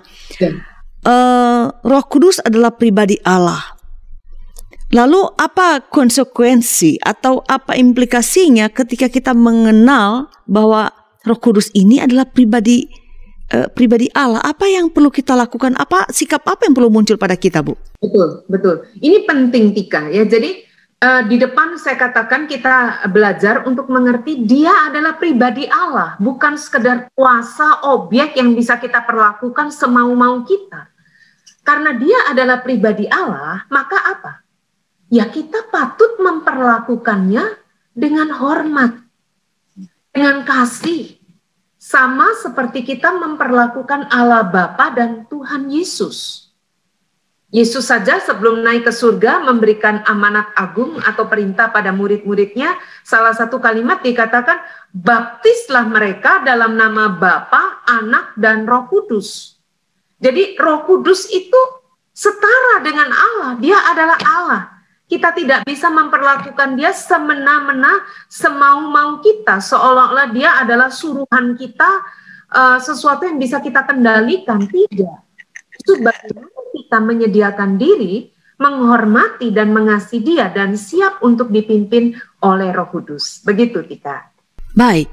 [1.03, 3.76] uh, Roh Kudus adalah pribadi Allah
[4.95, 10.95] Lalu apa konsekuensi atau apa implikasinya ketika kita mengenal bahwa
[11.27, 12.87] Roh Kudus ini adalah pribadi
[13.51, 14.39] uh, pribadi Allah?
[14.47, 15.75] Apa yang perlu kita lakukan?
[15.75, 17.75] Apa sikap apa yang perlu muncul pada kita, Bu?
[17.99, 18.87] Betul, betul.
[19.03, 20.23] Ini penting Tika ya.
[20.23, 20.63] Jadi
[21.03, 27.11] uh, di depan saya katakan kita belajar untuk mengerti dia adalah pribadi Allah, bukan sekedar
[27.11, 30.95] kuasa objek yang bisa kita perlakukan semau-mau kita.
[31.67, 34.26] Karena dia adalah pribadi Allah, maka apa?
[35.11, 37.45] Ya kita patut memperlakukannya
[37.97, 39.01] dengan hormat,
[40.13, 41.17] dengan kasih,
[41.81, 46.51] sama seperti kita memperlakukan Allah Bapa dan Tuhan Yesus.
[47.55, 52.75] Yesus saja sebelum naik ke surga memberikan amanat agung atau perintah pada murid-muridnya.
[53.07, 59.57] Salah satu kalimat dikatakan, baptislah mereka dalam nama Bapa, Anak, dan Roh Kudus.
[60.19, 61.61] Jadi Roh Kudus itu
[62.11, 63.57] setara dengan Allah.
[63.63, 64.76] Dia adalah Allah.
[65.07, 72.03] Kita tidak bisa memperlakukan dia semena-mena, semau-mau kita, seolah-olah dia adalah suruhan kita,
[72.51, 74.67] uh, sesuatu yang bisa kita kendalikan.
[74.67, 75.17] Tidak.
[75.79, 82.91] Itu bagaimana kita menyediakan diri, menghormati dan mengasihi dia, dan siap untuk dipimpin oleh roh
[82.91, 83.47] kudus.
[83.47, 84.35] Begitu kita.
[84.75, 85.09] Baik.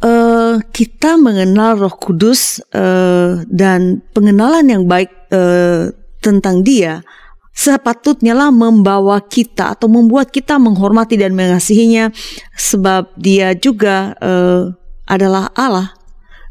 [0.00, 5.92] Uh, kita mengenal Roh Kudus uh, dan pengenalan yang baik uh,
[6.24, 7.04] tentang Dia
[7.50, 12.08] sepatutnya lah membawa kita atau membuat kita menghormati dan mengasihinya
[12.56, 14.72] sebab dia juga uh,
[15.10, 15.92] adalah Allah.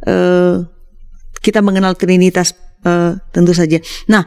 [0.03, 0.67] Uh,
[1.39, 2.51] kita mengenal Trinitas
[2.83, 3.79] uh, tentu saja.
[4.07, 4.23] Nah,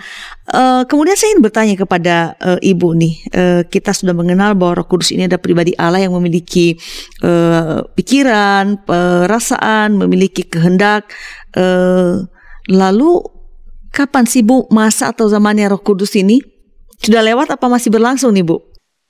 [0.53, 4.89] uh, kemudian saya ingin bertanya kepada uh, ibu nih, uh, kita sudah mengenal bahwa Roh
[4.89, 6.77] Kudus ini ada pribadi Allah yang memiliki
[7.25, 11.09] uh, pikiran, perasaan, memiliki kehendak.
[11.53, 12.25] Uh,
[12.69, 13.21] lalu
[13.93, 16.52] kapan sih bu masa atau zamannya Roh Kudus ini?
[17.03, 18.63] Sudah lewat apa masih berlangsung nih Bu?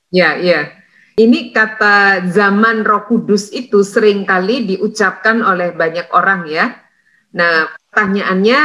[0.09, 0.72] Ya, ya.
[1.12, 6.72] Ini kata zaman Roh Kudus itu sering kali diucapkan oleh banyak orang ya.
[7.37, 8.61] Nah, pertanyaannya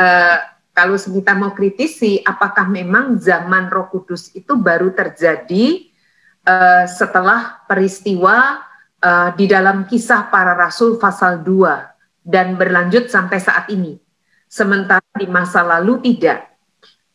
[0.00, 0.36] uh,
[0.72, 5.92] kalau kita mau kritisi, apakah memang zaman Roh Kudus itu baru terjadi
[6.48, 8.64] uh, setelah peristiwa
[9.04, 14.00] uh, di dalam kisah para rasul pasal 2 dan berlanjut sampai saat ini.
[14.48, 16.51] Sementara di masa lalu tidak.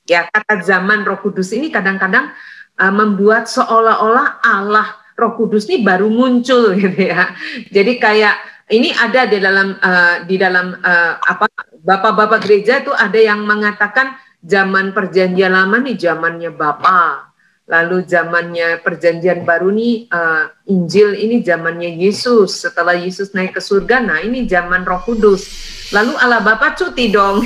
[0.07, 2.31] Ya, kata zaman Roh Kudus ini kadang-kadang
[2.79, 4.87] uh, membuat seolah-olah Allah
[5.19, 7.35] Roh Kudus ini baru muncul gitu ya.
[7.67, 8.35] Jadi kayak
[8.71, 11.47] ini ada di dalam uh, di dalam uh, apa
[11.83, 17.26] bapak-bapak gereja itu ada yang mengatakan zaman perjanjian lama nih zamannya Bapak.
[17.67, 22.63] Lalu zamannya perjanjian baru nih uh, Injil ini zamannya Yesus.
[22.63, 25.51] Setelah Yesus naik ke surga, nah ini zaman Roh Kudus.
[25.91, 27.43] Lalu Allah Bapa cuti dong.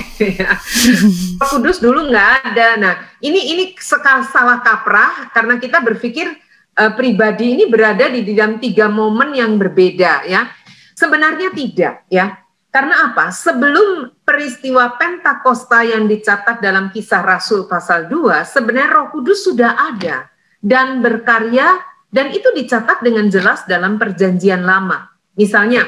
[1.41, 2.67] Roh Kudus dulu nggak ada.
[2.77, 6.29] Nah ini ini salah kaprah karena kita berpikir
[6.77, 10.53] uh, pribadi ini berada di dalam tiga momen yang berbeda ya.
[10.93, 12.37] Sebenarnya tidak ya.
[12.69, 13.33] Karena apa?
[13.33, 20.31] Sebelum peristiwa Pentakosta yang dicatat dalam kisah Rasul pasal 2, sebenarnya Roh Kudus sudah ada
[20.63, 25.11] dan berkarya dan itu dicatat dengan jelas dalam perjanjian lama.
[25.35, 25.83] Misalnya,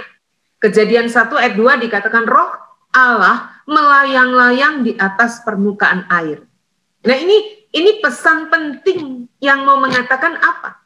[0.59, 2.51] kejadian 1 ayat 2 dikatakan roh
[2.91, 6.43] Allah melayang-layang di atas permukaan air.
[7.07, 10.82] Nah ini ini pesan penting yang mau mengatakan apa?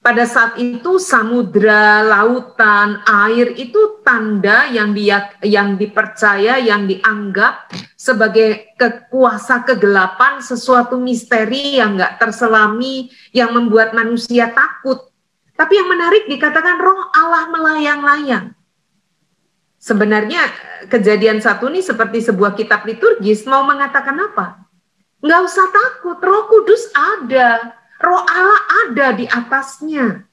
[0.00, 7.68] Pada saat itu samudra, lautan, air itu tanda yang dia yang dipercaya, yang dianggap
[8.00, 15.12] sebagai kekuasa kegelapan, sesuatu misteri yang nggak terselami, yang membuat manusia takut.
[15.52, 18.56] Tapi yang menarik dikatakan roh Allah melayang-layang.
[19.76, 20.48] Sebenarnya
[20.88, 24.64] kejadian satu ini seperti sebuah kitab liturgis mau mengatakan apa?
[25.20, 30.24] Nggak usah takut, roh kudus ada Roh Allah ada di atasnya.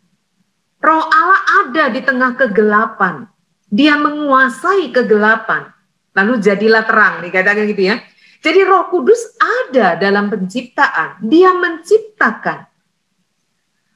[0.79, 3.27] Roh Allah ada di tengah kegelapan.
[3.67, 5.67] Dia menguasai kegelapan.
[6.15, 7.99] Lalu jadilah terang, dikatakan gitu ya.
[8.39, 11.19] Jadi Roh Kudus ada dalam penciptaan.
[11.27, 12.65] Dia menciptakan.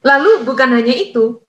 [0.01, 1.39] Lalu bukan hanya itu,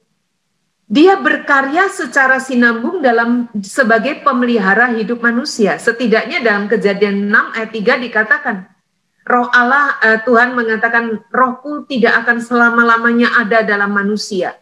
[0.93, 5.81] dia berkarya secara sinambung dalam sebagai pemelihara hidup manusia.
[5.81, 8.57] Setidaknya dalam kejadian 6 ayat 3 dikatakan,
[9.23, 14.59] Roh Allah, uh, Tuhan mengatakan, rohku tidak akan selama-lamanya ada dalam manusia.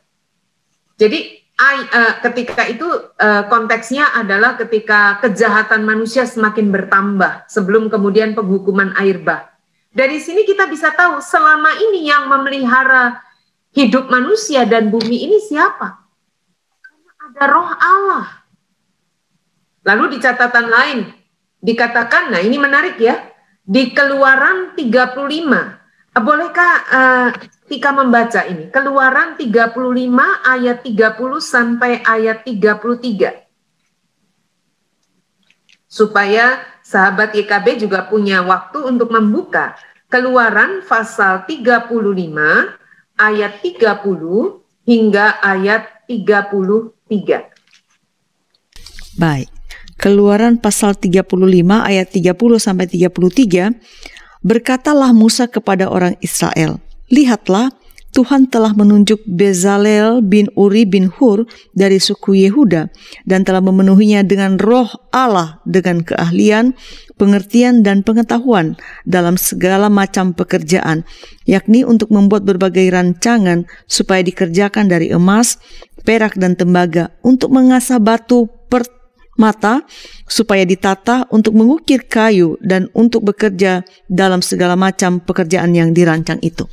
[1.00, 2.84] Jadi uh, ketika itu
[3.16, 9.48] uh, konteksnya adalah ketika kejahatan manusia semakin bertambah sebelum kemudian penghukuman air bah.
[9.90, 13.18] Dari sini kita bisa tahu selama ini yang memelihara
[13.74, 16.04] hidup manusia dan bumi ini siapa?
[17.30, 18.26] Ada roh Allah.
[19.88, 20.98] Lalu di catatan lain
[21.58, 23.29] dikatakan, nah ini menarik ya,
[23.70, 26.18] di Keluaran 35.
[26.18, 27.30] Bolehkah uh,
[27.70, 28.66] Tika membaca ini?
[28.66, 29.78] Keluaran 35
[30.42, 33.46] ayat 30 sampai ayat 33.
[35.86, 39.78] Supaya sahabat YKB juga punya waktu untuk membuka
[40.10, 41.94] Keluaran pasal 35
[43.14, 47.54] ayat 30 hingga ayat 33.
[49.14, 49.59] Baik.
[50.00, 51.28] Keluaran pasal 35
[51.84, 53.76] ayat 30 sampai 33,
[54.40, 56.80] berkatalah Musa kepada orang Israel,
[57.12, 57.68] "Lihatlah,
[58.10, 61.46] Tuhan telah menunjuk Bezalel bin Uri bin Hur
[61.78, 62.90] dari suku Yehuda
[63.22, 66.74] dan telah memenuhinya dengan roh Allah dengan keahlian,
[67.14, 68.74] pengertian dan pengetahuan
[69.06, 71.06] dalam segala macam pekerjaan,
[71.46, 75.62] yakni untuk membuat berbagai rancangan supaya dikerjakan dari emas,
[76.02, 78.99] perak dan tembaga untuk mengasah batu per
[79.40, 79.80] mata
[80.28, 86.68] supaya ditata untuk mengukir kayu dan untuk bekerja dalam segala macam pekerjaan yang dirancang itu.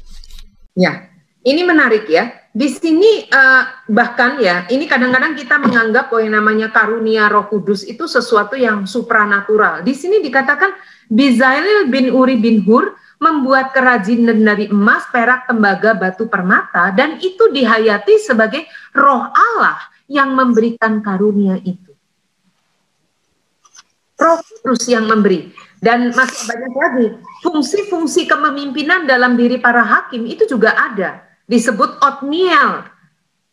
[0.75, 1.07] Ya,
[1.47, 2.29] ini menarik ya.
[2.51, 7.87] Di sini uh, bahkan ya, ini kadang-kadang kita menganggap bahwa yang namanya karunia Roh Kudus
[7.87, 9.85] itu sesuatu yang supranatural.
[9.85, 10.73] Di sini dikatakan
[11.07, 17.49] Bizail bin Uri bin Hur membuat kerajinan dari emas, perak, tembaga, batu permata dan itu
[17.49, 21.86] dihayati sebagai roh Allah yang memberikan karunia itu.
[24.17, 25.53] Roh Kudus yang memberi.
[25.77, 27.07] Dan masih banyak lagi
[27.45, 31.21] fungsi-fungsi kepemimpinan dalam diri para hakim itu juga ada.
[31.45, 32.89] Disebut otniel.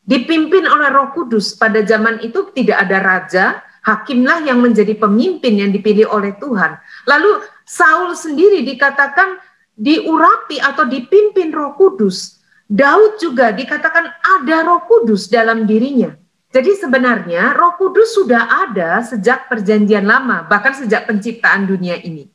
[0.09, 1.53] Dipimpin oleh Roh Kudus.
[1.53, 3.45] Pada zaman itu tidak ada raja,
[3.85, 6.81] hakimlah yang menjadi pemimpin yang dipilih oleh Tuhan.
[7.05, 9.37] Lalu Saul sendiri dikatakan
[9.77, 12.41] diurapi atau dipimpin Roh Kudus.
[12.65, 14.09] Daud juga dikatakan
[14.41, 16.17] ada Roh Kudus dalam dirinya.
[16.55, 22.31] Jadi sebenarnya Roh Kudus sudah ada sejak Perjanjian Lama, bahkan sejak penciptaan dunia ini.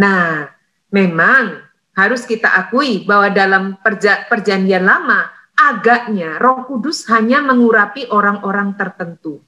[0.00, 0.48] Nah,
[0.88, 1.60] memang
[1.92, 9.44] harus kita akui bahwa dalam perja Perjanjian Lama agaknya Roh Kudus hanya mengurapi orang-orang tertentu.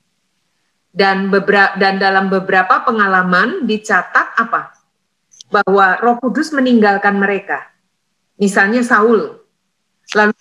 [0.92, 4.84] Dan beberapa dan dalam beberapa pengalaman dicatat apa?
[5.48, 7.72] Bahwa Roh Kudus meninggalkan mereka.
[8.36, 9.40] Misalnya Saul,
[10.12, 10.36] lalu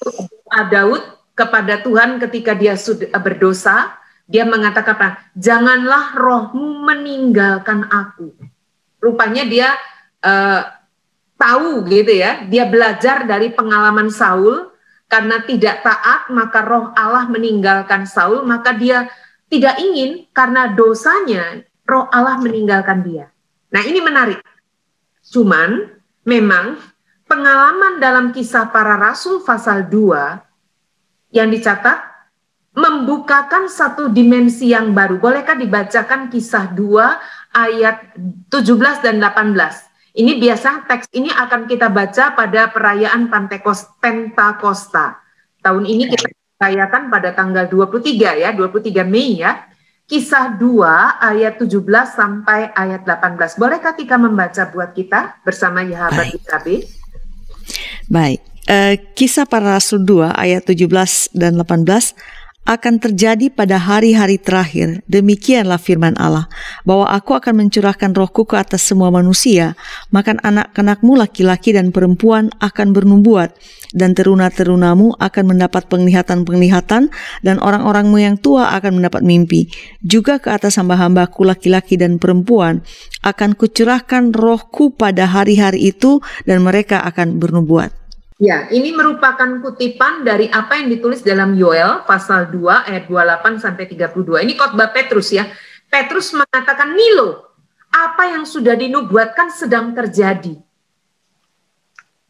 [0.52, 3.98] Daud kepada Tuhan ketika dia sudah berdosa,
[4.30, 5.18] dia mengatakan?
[5.34, 8.34] Janganlah rohmu meninggalkan aku.
[9.02, 9.76] Rupanya dia
[10.24, 10.62] uh,
[11.36, 14.72] tahu gitu ya, dia belajar dari pengalaman Saul
[15.12, 19.12] karena tidak taat maka roh Allah meninggalkan Saul, maka dia
[19.52, 23.30] tidak ingin karena dosanya roh Allah meninggalkan dia.
[23.74, 24.40] Nah, ini menarik.
[25.34, 26.80] Cuman memang
[27.28, 30.53] pengalaman dalam kisah para rasul pasal 2
[31.34, 32.14] yang dicatat
[32.74, 35.18] membukakan satu dimensi yang baru.
[35.18, 38.18] Bolehkah dibacakan kisah 2 ayat
[38.50, 40.14] 17 dan 18?
[40.14, 43.34] Ini biasa teks ini akan kita baca pada perayaan
[43.98, 45.18] Pentakosta.
[45.62, 46.30] Tahun ini kita
[46.62, 49.70] rayakan pada tanggal 23 ya, 23 Mei ya.
[50.06, 50.86] Kisah 2
[51.18, 51.82] ayat 17
[52.14, 53.58] sampai ayat 18.
[53.58, 56.86] Bolehkah Tika membaca buat kita bersama Yahabat IKB?
[58.12, 58.53] Baik.
[58.64, 61.84] Uh, kisah para Rasul 2 ayat 17 dan 18
[62.64, 65.04] akan terjadi pada hari-hari terakhir.
[65.12, 66.48] Demikianlah firman Allah,
[66.88, 69.76] bahwa aku akan mencurahkan rohku ke atas semua manusia,
[70.16, 73.52] maka anak-anakmu laki-laki dan perempuan akan bernubuat,
[73.92, 77.12] dan teruna-terunamu akan mendapat penglihatan-penglihatan,
[77.44, 79.68] dan orang-orangmu yang tua akan mendapat mimpi.
[80.00, 82.80] Juga ke atas hamba-hambaku laki-laki dan perempuan
[83.28, 88.03] akan kucurahkan rohku pada hari-hari itu, dan mereka akan bernubuat.
[88.44, 93.88] Ya, ini merupakan kutipan dari apa yang ditulis dalam Yoel pasal 2 ayat 28 sampai
[93.88, 94.44] 32.
[94.44, 95.48] Ini khotbah Petrus ya.
[95.88, 97.56] Petrus mengatakan Nilo,
[97.88, 100.60] apa yang sudah dinubuatkan sedang terjadi.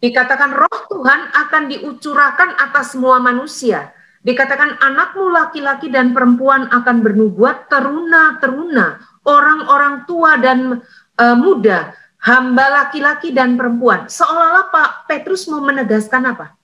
[0.06, 3.90] Dikatakan roh Tuhan akan diucurakan atas semua manusia.
[4.22, 10.78] Dikatakan anakmu laki-laki dan perempuan akan bernubuat teruna-teruna, orang-orang tua dan
[11.18, 14.08] uh, muda hamba laki-laki dan perempuan.
[14.08, 16.56] Seolah-olah Pak Petrus mau menegaskan apa?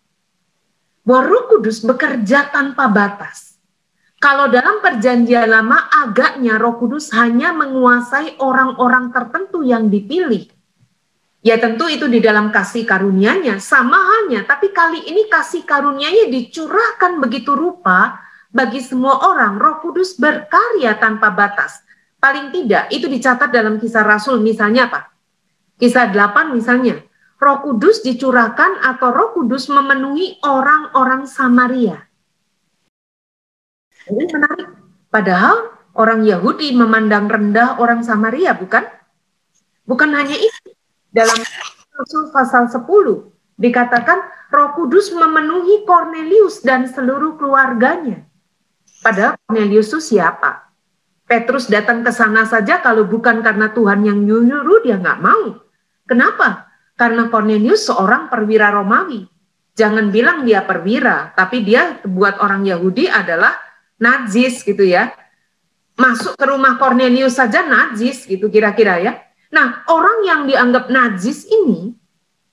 [1.03, 3.60] Bahwa Roh Kudus bekerja tanpa batas.
[4.20, 10.47] Kalau dalam perjanjian lama agaknya Roh Kudus hanya menguasai orang-orang tertentu yang dipilih.
[11.39, 17.16] Ya tentu itu di dalam kasih karunia-Nya sama halnya, tapi kali ini kasih karunia-Nya dicurahkan
[17.24, 18.20] begitu rupa
[18.51, 19.55] bagi semua orang.
[19.55, 21.80] Roh Kudus berkarya tanpa batas.
[22.20, 25.18] Paling tidak itu dicatat dalam kisah Rasul misalnya apa?
[25.80, 26.99] Kisah 8 misalnya,
[27.39, 32.03] Roh Kudus dicurahkan atau Roh Kudus memenuhi orang-orang Samaria.
[34.11, 34.67] Ini menarik.
[35.07, 38.84] Padahal orang Yahudi memandang rendah orang Samaria, bukan?
[39.88, 40.75] Bukan hanya itu.
[41.15, 41.39] Dalam
[42.36, 42.84] pasal 10
[43.55, 44.19] dikatakan
[44.51, 48.27] Roh Kudus memenuhi Cornelius dan seluruh keluarganya.
[48.99, 50.75] Padahal Cornelius itu siapa?
[51.23, 55.68] Petrus datang ke sana saja kalau bukan karena Tuhan yang nyuruh dia nggak mau.
[56.10, 56.66] Kenapa?
[56.97, 59.30] Karena Cornelius seorang perwira Romawi.
[59.78, 63.53] Jangan bilang dia perwira, tapi dia buat orang Yahudi adalah
[64.01, 65.14] najis gitu ya.
[65.95, 69.14] Masuk ke rumah Cornelius saja najis gitu kira-kira ya.
[69.53, 71.93] Nah, orang yang dianggap najis ini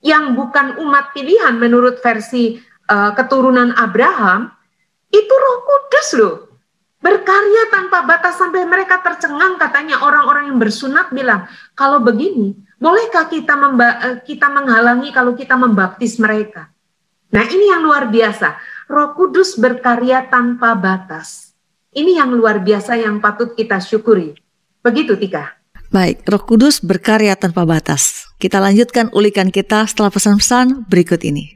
[0.04, 4.52] yang bukan umat pilihan menurut versi uh, keturunan Abraham
[5.10, 6.36] itu Roh Kudus loh.
[7.02, 11.46] Berkarya tanpa batas sampai mereka tercengang katanya orang-orang yang bersunat bilang,
[11.78, 16.68] kalau begini Bolehkah kita eh, kita menghalangi kalau kita membaptis mereka?
[17.32, 18.60] Nah, ini yang luar biasa.
[18.86, 21.56] Roh Kudus berkarya tanpa batas.
[21.96, 24.36] Ini yang luar biasa yang patut kita syukuri.
[24.84, 25.56] Begitu, Tika.
[25.88, 28.28] Baik, Roh Kudus berkarya tanpa batas.
[28.36, 31.55] Kita lanjutkan ulikan kita setelah pesan-pesan berikut ini.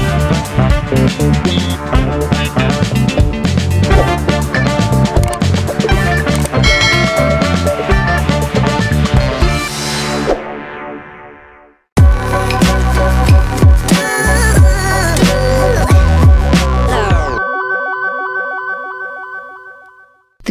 [0.43, 1.40] Thank you.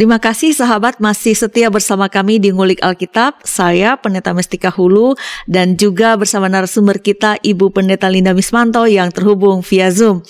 [0.01, 3.45] Terima kasih sahabat masih setia bersama kami di Ngulik Alkitab.
[3.45, 5.13] Saya Pendeta Mestika Hulu
[5.45, 10.25] dan juga bersama narasumber kita Ibu Pendeta Linda Mismanto yang terhubung via Zoom.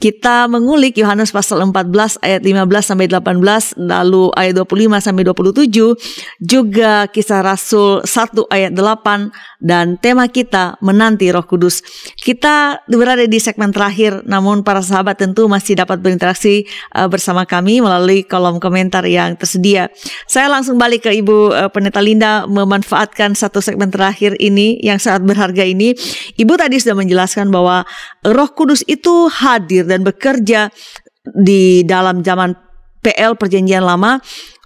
[0.00, 7.04] Kita mengulik Yohanes pasal 14 ayat 15 sampai 18 lalu ayat 25 sampai 27 juga
[7.12, 8.08] kisah Rasul 1
[8.48, 11.84] ayat 8 dan tema kita menanti Roh Kudus.
[12.16, 16.64] Kita berada di segmen terakhir namun para sahabat tentu masih dapat berinteraksi
[16.96, 19.90] uh, bersama kami melalui kolom komentar yang tersedia.
[20.30, 25.26] Saya langsung balik ke Ibu uh, Pendeta Linda memanfaatkan satu segmen terakhir ini yang sangat
[25.26, 25.98] berharga ini.
[26.38, 27.82] Ibu tadi sudah menjelaskan bahwa
[28.22, 30.70] Roh Kudus itu hadir dan bekerja
[31.26, 32.54] di dalam zaman
[33.00, 34.20] PL Perjanjian Lama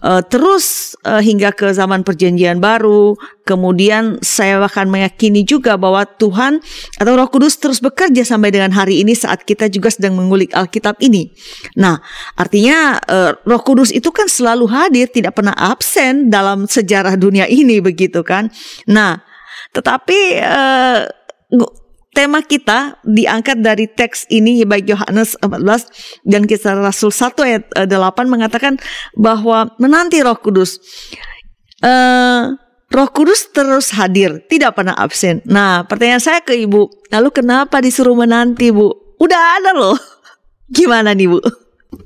[0.05, 3.17] uh, terus uh, hingga ke zaman perjanjian baru.
[3.45, 6.65] Kemudian saya akan meyakini juga bahwa Tuhan
[6.97, 10.97] atau Roh Kudus terus bekerja sampai dengan hari ini saat kita juga sedang mengulik Alkitab
[11.05, 11.29] ini.
[11.77, 12.01] Nah,
[12.37, 17.85] artinya uh, Roh Kudus itu kan selalu hadir, tidak pernah absen dalam sejarah dunia ini
[17.85, 18.49] begitu kan.
[18.89, 19.21] Nah,
[19.77, 21.05] tetapi uh,
[22.15, 27.91] tema kita diangkat dari teks ini baik Yohanes 14 dan kisah Rasul 1 ayat 8
[27.91, 28.75] eh, mengatakan
[29.19, 30.79] bahwa menanti Roh Kudus.
[31.83, 32.55] Uh,
[32.95, 35.43] Roh Kudus terus hadir, tidak pernah absen.
[35.51, 39.19] Nah, pertanyaan saya ke Ibu, lalu kenapa disuruh menanti, Bu?
[39.19, 39.99] Udah ada loh.
[40.79, 41.43] Gimana nih, Bu?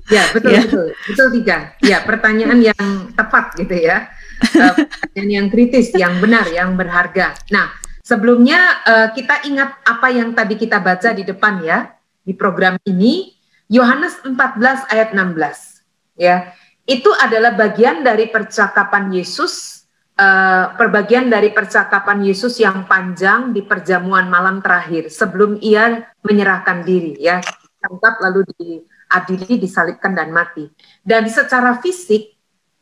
[0.09, 0.65] Ya, betul ya.
[0.65, 0.89] betul.
[1.13, 1.57] Betul Tiga.
[1.85, 4.09] Ya, pertanyaan yang tepat gitu ya.
[4.57, 4.73] Uh,
[5.05, 7.37] pertanyaan yang kritis, yang benar, yang berharga.
[7.53, 7.69] Nah,
[8.09, 11.93] Sebelumnya uh, kita ingat apa yang tadi kita baca di depan ya
[12.25, 13.37] di program ini
[13.69, 16.57] Yohanes 14 ayat 16 ya.
[16.89, 19.85] Itu adalah bagian dari percakapan Yesus
[20.17, 27.21] uh, perbagian dari percakapan Yesus yang panjang di perjamuan malam terakhir sebelum ia menyerahkan diri
[27.21, 27.45] ya.
[27.77, 30.65] Tangkap lalu diadili, disalibkan dan mati.
[31.05, 32.33] Dan secara fisik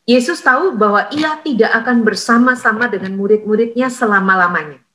[0.06, 4.85] Yesus tahu bahwa ia tidak akan bersama-sama dengan murid-muridnya selama-lamanya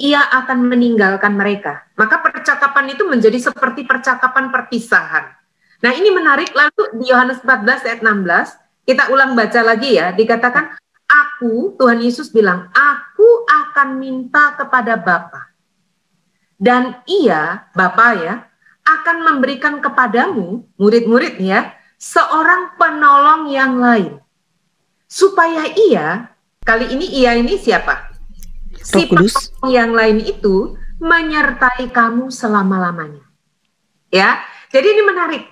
[0.00, 1.84] ia akan meninggalkan mereka.
[2.00, 5.36] Maka percakapan itu menjadi seperti percakapan perpisahan.
[5.84, 10.72] Nah ini menarik, lalu di Yohanes 14 ayat 16, kita ulang baca lagi ya, dikatakan,
[11.10, 15.52] Aku, Tuhan Yesus bilang, Aku akan minta kepada Bapa.
[16.56, 18.34] Dan ia, Bapa ya,
[18.84, 24.20] akan memberikan kepadamu, murid-murid ya, seorang penolong yang lain.
[25.08, 26.32] Supaya ia,
[26.64, 28.09] kali ini ia ini siapa?
[28.80, 29.52] Si Kudus.
[29.68, 33.24] yang lain itu menyertai kamu selama-lamanya.
[34.10, 35.44] Ya, jadi ini menarik.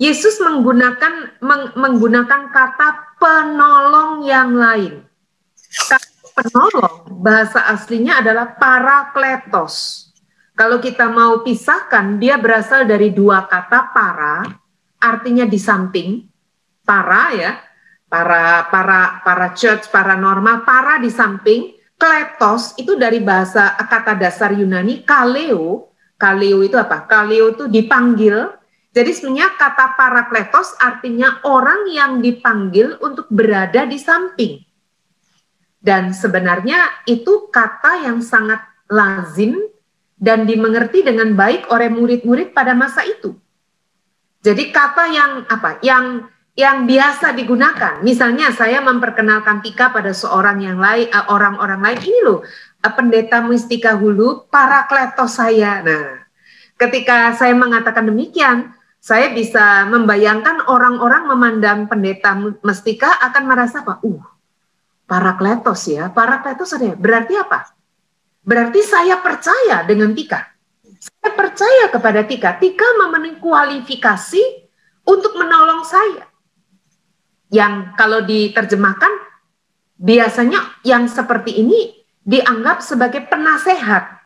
[0.00, 5.04] Yesus menggunakan meng, menggunakan kata penolong yang lain.
[5.92, 10.08] Kata penolong bahasa aslinya adalah parakletos.
[10.56, 14.44] Kalau kita mau pisahkan, dia berasal dari dua kata para,
[14.96, 16.24] artinya di samping.
[16.80, 17.60] Para ya,
[18.08, 24.56] para para para church, para norma, para di samping kletos itu dari bahasa kata dasar
[24.56, 25.92] Yunani kaleo.
[26.16, 27.04] Kaleo itu apa?
[27.04, 28.56] Kaleo itu dipanggil.
[28.90, 34.58] Jadi sebenarnya kata parakletos artinya orang yang dipanggil untuk berada di samping.
[35.80, 39.56] Dan sebenarnya itu kata yang sangat lazim
[40.18, 43.32] dan dimengerti dengan baik oleh murid-murid pada masa itu.
[44.40, 45.80] Jadi kata yang apa?
[45.80, 46.28] Yang
[46.60, 48.04] yang biasa digunakan.
[48.04, 52.44] Misalnya saya memperkenalkan Tika pada seorang yang lain, uh, orang-orang lain ini loh,
[52.84, 55.80] uh, pendeta Mistika Hulu, para kletos saya.
[55.80, 56.28] Nah,
[56.76, 64.04] ketika saya mengatakan demikian, saya bisa membayangkan orang-orang memandang pendeta Mistika akan merasa apa?
[64.04, 64.20] Uh,
[65.08, 66.92] para kletos ya, para kletos ada.
[66.92, 67.72] Berarti apa?
[68.44, 70.44] Berarti saya percaya dengan Tika.
[71.00, 72.60] Saya percaya kepada Tika.
[72.60, 74.68] Tika memenuhi kualifikasi
[75.08, 76.29] untuk menolong saya
[77.50, 79.10] yang kalau diterjemahkan
[80.00, 81.92] biasanya yang seperti ini
[82.24, 84.22] dianggap sebagai penasehat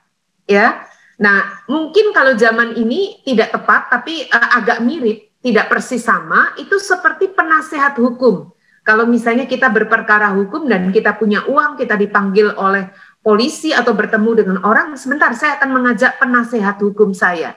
[0.47, 0.85] ya.
[1.19, 6.77] Nah mungkin kalau zaman ini tidak tepat tapi uh, agak mirip tidak persis sama itu
[6.77, 8.53] seperti penasehat hukum.
[8.85, 12.93] Kalau misalnya kita berperkara hukum dan kita punya uang kita dipanggil oleh
[13.25, 17.57] polisi atau bertemu dengan orang sebentar saya akan mengajak penasehat hukum saya.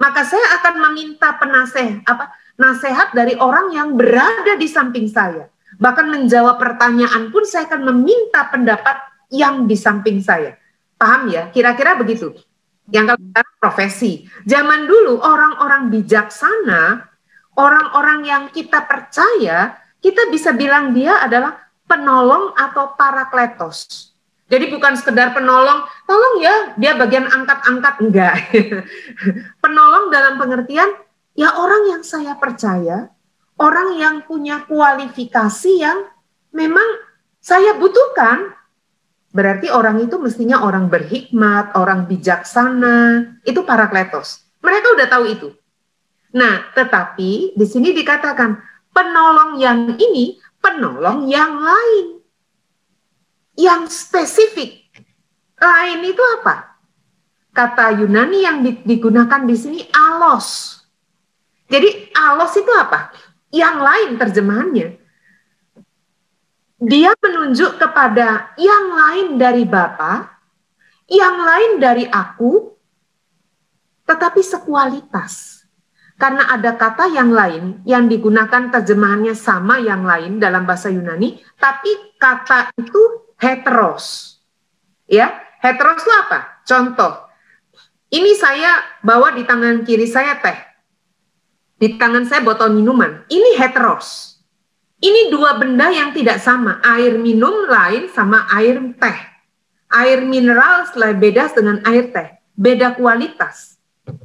[0.00, 5.48] Maka saya akan meminta penasehat apa nasihat dari orang yang berada di samping saya.
[5.80, 10.54] Bahkan menjawab pertanyaan pun saya akan meminta pendapat yang di samping saya.
[11.00, 11.48] Paham ya?
[11.50, 12.36] Kira-kira begitu.
[12.92, 14.28] Yang kalau profesi.
[14.44, 17.08] Zaman dulu orang-orang bijaksana,
[17.56, 21.56] orang-orang yang kita percaya, kita bisa bilang dia adalah
[21.88, 24.12] penolong atau parakletos.
[24.52, 28.34] Jadi bukan sekedar penolong, tolong ya dia bagian angkat-angkat enggak.
[29.64, 30.92] penolong dalam pengertian
[31.32, 33.12] ya orang yang saya percaya,
[33.60, 36.08] orang yang punya kualifikasi yang
[36.52, 36.86] memang
[37.40, 38.54] saya butuhkan.
[39.32, 44.44] Berarti orang itu mestinya orang berhikmat, orang bijaksana, itu para kletos.
[44.60, 45.48] Mereka udah tahu itu.
[46.36, 48.60] Nah, tetapi di sini dikatakan
[48.92, 52.20] penolong yang ini penolong yang lain.
[53.56, 54.84] Yang spesifik.
[55.56, 56.76] Lain itu apa?
[57.56, 60.81] Kata Yunani yang digunakan di sini alos
[61.72, 63.08] jadi alos itu apa?
[63.48, 64.88] Yang lain terjemahannya.
[66.82, 70.36] Dia menunjuk kepada yang lain dari Bapa,
[71.08, 72.76] yang lain dari aku,
[74.04, 75.62] tetapi sekualitas.
[76.22, 82.14] karena ada kata yang lain yang digunakan terjemahannya sama yang lain dalam bahasa Yunani, tapi
[82.14, 84.38] kata itu heteros.
[85.10, 86.62] Ya, heteros itu apa?
[86.62, 87.26] Contoh,
[88.14, 90.54] ini saya bawa di tangan kiri saya teh,
[91.82, 93.26] di tangan saya botol minuman.
[93.26, 94.38] Ini heteros.
[95.02, 96.78] Ini dua benda yang tidak sama.
[96.86, 99.18] Air minum lain sama air teh.
[99.90, 102.38] Air mineral selain beda dengan air teh.
[102.54, 103.82] Beda kualitas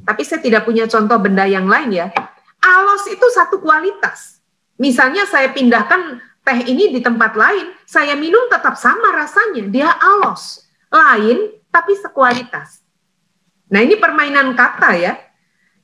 [0.08, 2.08] tapi saya tidak punya contoh benda yang lain ya.
[2.64, 4.42] Alos itu satu kualitas.
[4.80, 9.68] Misalnya saya pindahkan teh ini di tempat lain, saya minum tetap sama rasanya.
[9.68, 10.64] Dia alos.
[10.88, 12.82] Lain tapi sekualitas.
[13.68, 15.14] Nah ini permainan kata ya.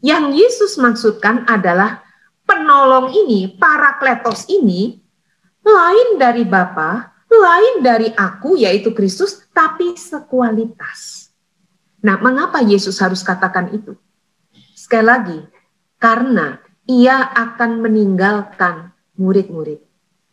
[0.03, 2.03] Yang Yesus maksudkan adalah
[2.43, 4.99] penolong ini, para kletos ini,
[5.63, 11.31] lain dari Bapa, lain dari aku yaitu Kristus, tapi sekualitas.
[12.03, 13.95] Nah, mengapa Yesus harus katakan itu?
[14.75, 15.39] Sekali lagi,
[15.95, 19.79] karena ia akan meninggalkan murid-murid.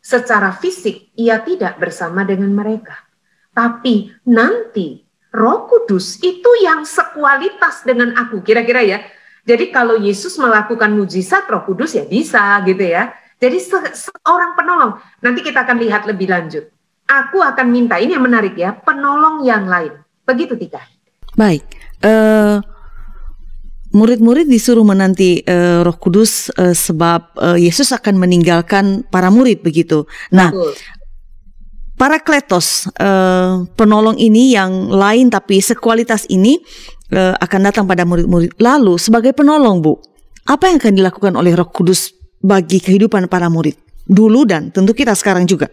[0.02, 3.06] Secara fisik, ia tidak bersama dengan mereka.
[3.54, 8.42] Tapi nanti roh kudus itu yang sekualitas dengan aku.
[8.42, 8.98] Kira-kira ya.
[9.44, 13.14] Jadi kalau Yesus melakukan mujizat roh kudus ya bisa gitu ya.
[13.40, 13.56] Jadi
[13.96, 15.00] seorang penolong.
[15.24, 16.68] Nanti kita akan lihat lebih lanjut.
[17.08, 19.96] Aku akan minta, ini yang menarik ya, penolong yang lain.
[20.22, 20.78] Begitu Tika.
[21.34, 21.66] Baik,
[22.06, 22.62] uh,
[23.90, 30.06] murid-murid disuruh menanti uh, Roh Kudus uh, sebab uh, Yesus akan meninggalkan para murid begitu.
[30.30, 30.74] Nah, Betul.
[31.98, 36.62] para kletos uh, penolong ini yang lain tapi sekualitas ini
[37.14, 38.56] uh, akan datang pada murid-murid.
[38.58, 39.98] Lalu sebagai penolong, Bu,
[40.46, 43.76] apa yang akan dilakukan oleh Roh Kudus bagi kehidupan para murid
[44.08, 45.70] dulu dan tentu kita sekarang juga?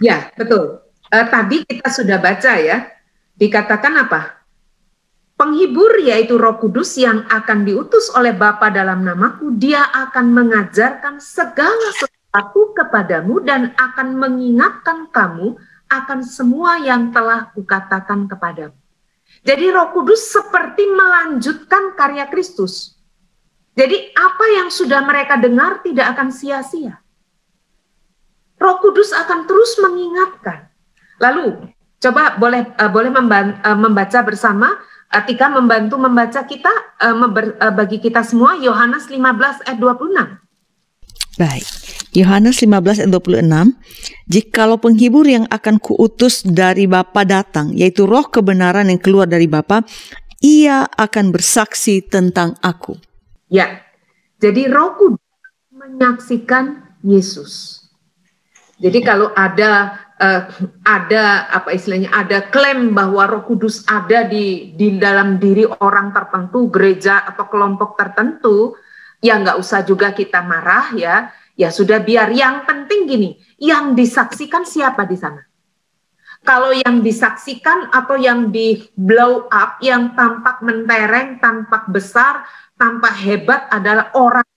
[0.00, 0.80] Ya, betul.
[1.10, 2.88] Uh, tadi kita sudah baca ya,
[3.36, 4.40] dikatakan apa?
[5.36, 11.96] Penghibur yaitu Roh Kudus yang akan diutus oleh Bapa dalam namaku, dia akan mengajarkan segala
[11.96, 15.56] sesuatu kepadamu dan akan mengingatkan kamu
[15.90, 18.79] akan semua yang telah kukatakan kepadamu.
[19.40, 23.00] Jadi Roh Kudus seperti melanjutkan karya Kristus.
[23.72, 27.00] Jadi apa yang sudah mereka dengar tidak akan sia-sia.
[28.60, 30.68] Roh Kudus akan terus mengingatkan.
[31.16, 34.76] Lalu coba boleh uh, boleh uh, membaca bersama
[35.10, 36.70] Atika membantu membaca kita
[37.02, 40.49] uh, bagi kita semua Yohanes 15 ayat 26.
[41.40, 41.64] Baik.
[42.12, 43.48] Yohanes 15 ayat 26.
[44.28, 49.80] Jikalau penghibur yang akan kuutus dari Bapa datang, yaitu roh kebenaran yang keluar dari Bapa,
[50.44, 53.00] ia akan bersaksi tentang aku.
[53.48, 53.80] Ya.
[54.36, 55.24] Jadi roh kudus
[55.72, 57.80] menyaksikan Yesus.
[58.80, 60.42] Jadi kalau ada uh,
[60.88, 66.72] ada apa istilahnya ada klaim bahwa Roh Kudus ada di di dalam diri orang tertentu,
[66.72, 68.72] gereja atau kelompok tertentu,
[69.20, 71.16] ya nggak usah juga kita marah ya.
[71.60, 75.44] Ya sudah biar yang penting gini, yang disaksikan siapa di sana?
[76.40, 82.48] Kalau yang disaksikan atau yang di blow up, yang tampak mentereng, tampak besar,
[82.80, 84.48] tampak hebat adalah orang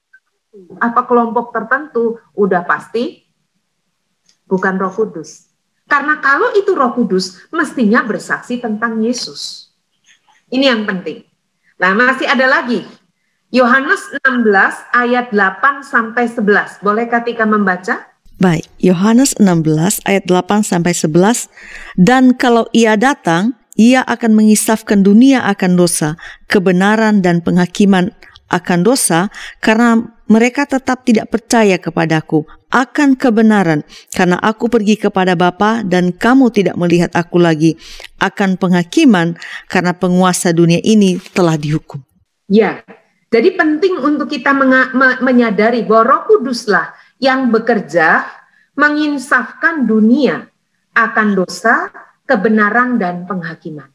[0.80, 3.28] apa kelompok tertentu, udah pasti
[4.48, 5.52] bukan Roh Kudus.
[5.92, 9.68] Karena kalau itu Roh Kudus, mestinya bersaksi tentang Yesus.
[10.48, 11.28] Ini yang penting.
[11.84, 12.88] Nah, masih ada lagi.
[13.54, 14.50] Yohanes 16
[14.98, 16.82] ayat 8 sampai 11.
[16.82, 18.10] Boleh Katika membaca?
[18.42, 21.54] Baik, Yohanes 16 ayat 8 sampai 11.
[21.94, 26.18] Dan kalau ia datang, ia akan mengisafkan dunia akan dosa,
[26.50, 28.10] kebenaran dan penghakiman
[28.50, 29.30] akan dosa
[29.62, 36.50] karena mereka tetap tidak percaya kepadaku akan kebenaran karena aku pergi kepada Bapa dan kamu
[36.54, 37.78] tidak melihat aku lagi
[38.18, 39.38] akan penghakiman
[39.70, 42.02] karena penguasa dunia ini telah dihukum.
[42.50, 42.82] Ya.
[43.34, 44.54] Jadi penting untuk kita
[45.18, 48.30] menyadari bahwa Roh Kuduslah yang bekerja
[48.78, 50.46] menginsafkan dunia
[50.94, 51.90] akan dosa,
[52.30, 53.90] kebenaran dan penghakiman.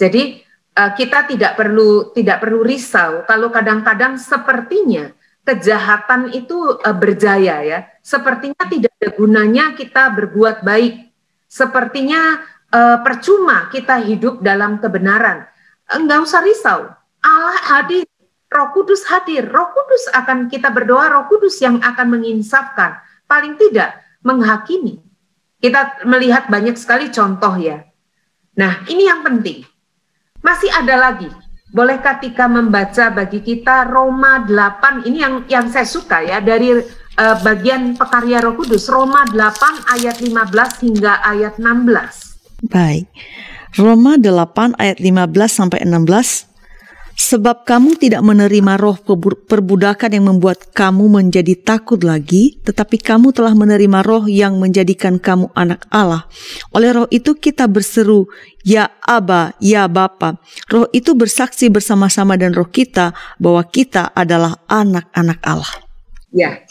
[0.00, 0.40] Jadi
[0.72, 5.12] eh, kita tidak perlu tidak perlu risau kalau kadang-kadang sepertinya
[5.44, 7.78] kejahatan itu uh, berjaya ya.
[8.04, 11.10] Sepertinya tidak ada gunanya kita berbuat baik.
[11.50, 12.38] Sepertinya
[12.70, 15.48] uh, percuma kita hidup dalam kebenaran.
[15.90, 16.80] Enggak usah risau.
[17.20, 18.06] Allah hadir,
[18.50, 19.46] Roh Kudus hadir.
[19.46, 22.98] Roh Kudus akan kita berdoa, Roh Kudus yang akan menginsafkan,
[23.30, 24.98] paling tidak menghakimi.
[25.62, 27.86] Kita melihat banyak sekali contoh ya.
[28.58, 29.62] Nah, ini yang penting.
[30.40, 31.28] Masih ada lagi
[31.70, 37.36] Bolehkah Tika membaca bagi kita Roma 8 ini yang yang saya suka ya dari uh,
[37.46, 40.50] bagian pekarya Roh Kudus Roma 8 ayat 15
[40.82, 42.66] hingga ayat 16.
[42.74, 43.06] Baik.
[43.78, 46.49] Roma 8 ayat 15 sampai 16
[47.20, 48.96] Sebab kamu tidak menerima roh
[49.44, 55.52] perbudakan yang membuat kamu menjadi takut lagi, tetapi kamu telah menerima roh yang menjadikan kamu
[55.52, 56.24] anak Allah.
[56.72, 58.24] Oleh roh itu kita berseru,
[58.64, 60.40] Ya Aba, Ya Bapa.
[60.72, 65.76] Roh itu bersaksi bersama-sama dan roh kita bahwa kita adalah anak-anak Allah.
[66.32, 66.64] Ya,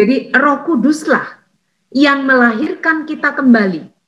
[0.00, 1.44] jadi roh kuduslah
[1.92, 3.99] yang melahirkan kita kembali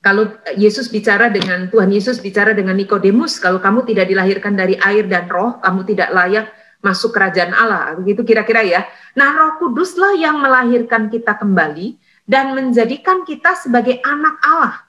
[0.00, 5.04] kalau Yesus bicara dengan Tuhan Yesus bicara dengan Nikodemus, kalau kamu tidak dilahirkan dari air
[5.04, 6.46] dan roh, kamu tidak layak
[6.80, 7.92] masuk kerajaan Allah.
[8.00, 8.88] Begitu kira-kira ya.
[9.12, 14.88] Nah, Roh Kuduslah yang melahirkan kita kembali dan menjadikan kita sebagai anak Allah.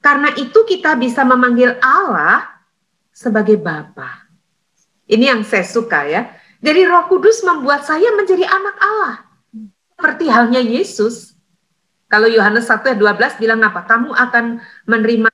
[0.00, 2.48] Karena itu kita bisa memanggil Allah
[3.12, 4.24] sebagai Bapa.
[5.04, 6.32] Ini yang saya suka ya.
[6.64, 9.14] Jadi Roh Kudus membuat saya menjadi anak Allah.
[9.92, 11.37] Seperti halnya Yesus
[12.08, 13.84] kalau Yohanes 1 ayat 12 bilang apa?
[13.84, 15.28] Kamu akan menerima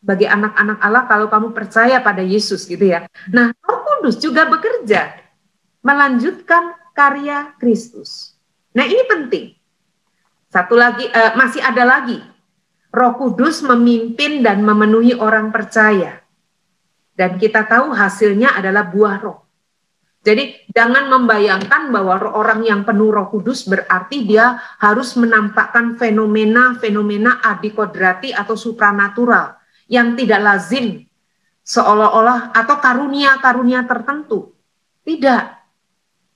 [0.00, 3.04] sebagai anak-anak Allah kalau kamu percaya pada Yesus gitu ya.
[3.28, 5.12] Nah, Roh Kudus juga bekerja
[5.84, 8.36] melanjutkan karya Kristus.
[8.72, 9.52] Nah, ini penting.
[10.48, 12.16] Satu lagi uh, masih ada lagi.
[12.90, 16.24] Roh Kudus memimpin dan memenuhi orang percaya.
[17.12, 19.44] Dan kita tahu hasilnya adalah buah roh.
[20.20, 28.36] Jadi jangan membayangkan bahwa orang yang penuh Roh Kudus berarti dia harus menampakkan fenomena-fenomena adikodrati
[28.36, 29.56] atau supranatural
[29.88, 31.08] yang tidak lazim
[31.64, 34.52] seolah-olah atau karunia-karunia tertentu.
[35.08, 35.44] Tidak.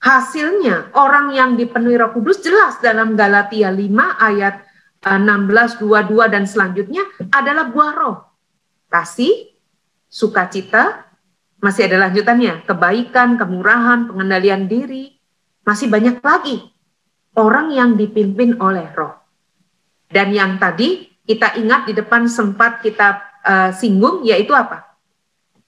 [0.01, 3.85] Hasilnya orang yang dipenuhi Roh Kudus jelas dalam Galatia 5
[4.21, 4.65] ayat
[5.05, 8.17] 16, eh, 22 dan selanjutnya adalah buah roh.
[8.89, 9.53] Kasih,
[10.09, 11.04] sukacita,
[11.65, 15.17] masih ada lanjutannya, kebaikan, kemurahan, pengendalian diri.
[15.65, 16.61] Masih banyak lagi
[17.41, 19.17] orang yang dipimpin oleh roh.
[20.13, 24.93] Dan yang tadi kita ingat di depan sempat kita uh, singgung, yaitu apa?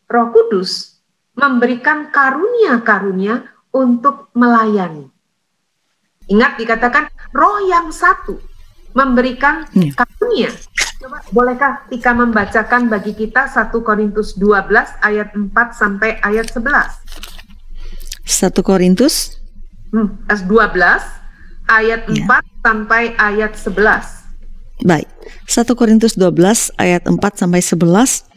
[0.04, 1.00] Roh Kudus
[1.32, 5.08] memberikan karunia-karunia untuk melayani.
[6.28, 8.36] Ingat dikatakan roh yang satu
[8.96, 9.92] memberikan iya.
[9.92, 10.50] karunia
[10.96, 14.72] Coba bolehkah Tika membacakan bagi kita 1 Korintus 12
[15.04, 16.64] ayat 4 sampai ayat 11?
[18.24, 19.36] 1 Korintus
[19.92, 20.48] hmm, 12
[21.68, 22.24] ayat ya.
[22.24, 24.88] 4 sampai ayat 11.
[24.88, 25.08] Baik.
[25.44, 28.35] 1 Korintus 12 ayat 4 sampai 11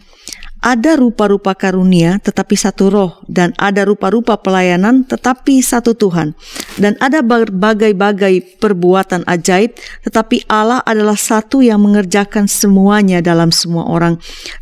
[0.60, 6.36] ada rupa-rupa karunia tetapi satu roh dan ada rupa-rupa pelayanan tetapi satu Tuhan.
[6.76, 14.20] Dan ada berbagai-bagai perbuatan ajaib tetapi Allah adalah satu yang mengerjakan semuanya dalam semua orang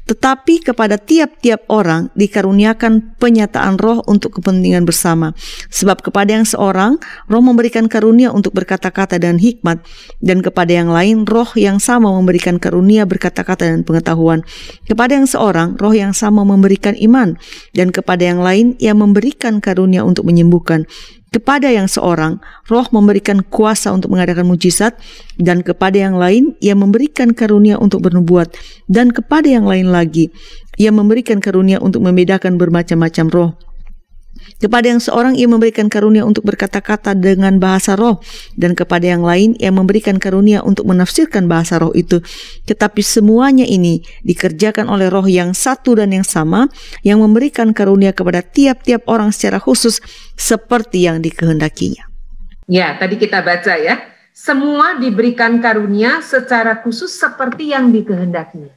[0.08, 5.36] tetapi kepada tiap-tiap orang dikaruniakan penyataan roh untuk kepentingan bersama.
[5.68, 6.96] Sebab kepada yang seorang
[7.28, 9.84] roh memberikan karunia untuk berkata-kata dan hikmat.
[10.24, 14.48] Dan kepada yang lain roh yang sama memberikan karunia berkata-kata dan pengetahuan.
[14.88, 17.36] Kepada yang seorang roh yang sama memberikan iman,
[17.76, 20.88] dan kepada yang lain ia memberikan karunia untuk menyembuhkan.
[21.28, 22.40] Kepada yang seorang,
[22.72, 24.96] roh memberikan kuasa untuk mengadakan mujizat,
[25.36, 28.56] dan kepada yang lain ia memberikan karunia untuk bernubuat,
[28.88, 30.32] dan kepada yang lain lagi
[30.80, 33.52] ia memberikan karunia untuk membedakan bermacam-macam roh
[34.56, 38.24] kepada yang seorang ia memberikan karunia untuk berkata-kata dengan bahasa roh
[38.56, 42.24] dan kepada yang lain ia memberikan karunia untuk menafsirkan bahasa roh itu.
[42.66, 46.72] Tetapi semuanya ini dikerjakan oleh roh yang satu dan yang sama
[47.04, 50.00] yang memberikan karunia kepada tiap-tiap orang secara khusus
[50.38, 52.08] seperti yang dikehendakinya.
[52.68, 54.16] Ya, tadi kita baca ya.
[54.38, 58.77] Semua diberikan karunia secara khusus seperti yang dikehendakinya.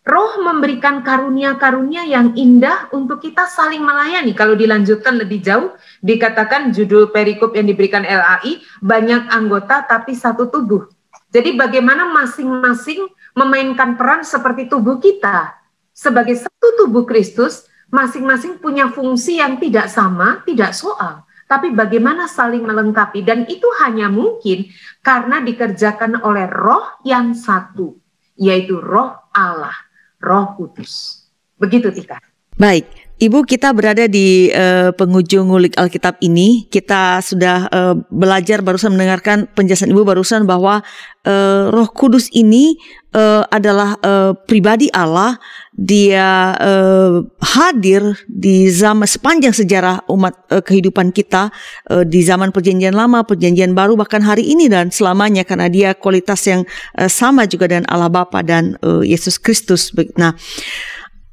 [0.00, 4.32] Roh memberikan karunia-karunia yang indah untuk kita saling melayani.
[4.32, 10.88] Kalau dilanjutkan lebih jauh, dikatakan judul perikop yang diberikan LAI, banyak anggota tapi satu tubuh.
[11.28, 15.52] Jadi bagaimana masing-masing memainkan peran seperti tubuh kita.
[15.92, 21.28] Sebagai satu tubuh Kristus, masing-masing punya fungsi yang tidak sama, tidak soal.
[21.44, 23.20] Tapi bagaimana saling melengkapi.
[23.20, 24.64] Dan itu hanya mungkin
[25.04, 28.00] karena dikerjakan oleh roh yang satu,
[28.40, 29.89] yaitu roh Allah.
[30.20, 31.24] Roh Kudus.
[31.56, 32.20] Begitu Tika.
[32.60, 32.84] Baik,
[33.20, 36.64] Ibu kita berada di uh, penghujung ngulik Alkitab ini.
[36.72, 40.80] Kita sudah uh, belajar barusan mendengarkan penjelasan Ibu barusan bahwa
[41.28, 42.80] uh, Roh Kudus ini
[43.12, 45.36] uh, adalah uh, pribadi Allah.
[45.70, 51.54] Dia uh, hadir di zaman sepanjang sejarah umat uh, kehidupan kita
[51.88, 56.42] uh, di zaman Perjanjian Lama, Perjanjian Baru bahkan hari ini dan selamanya karena dia kualitas
[56.50, 56.66] yang
[56.98, 59.94] uh, sama juga dengan Allah Bapa dan uh, Yesus Kristus.
[60.18, 60.34] Nah,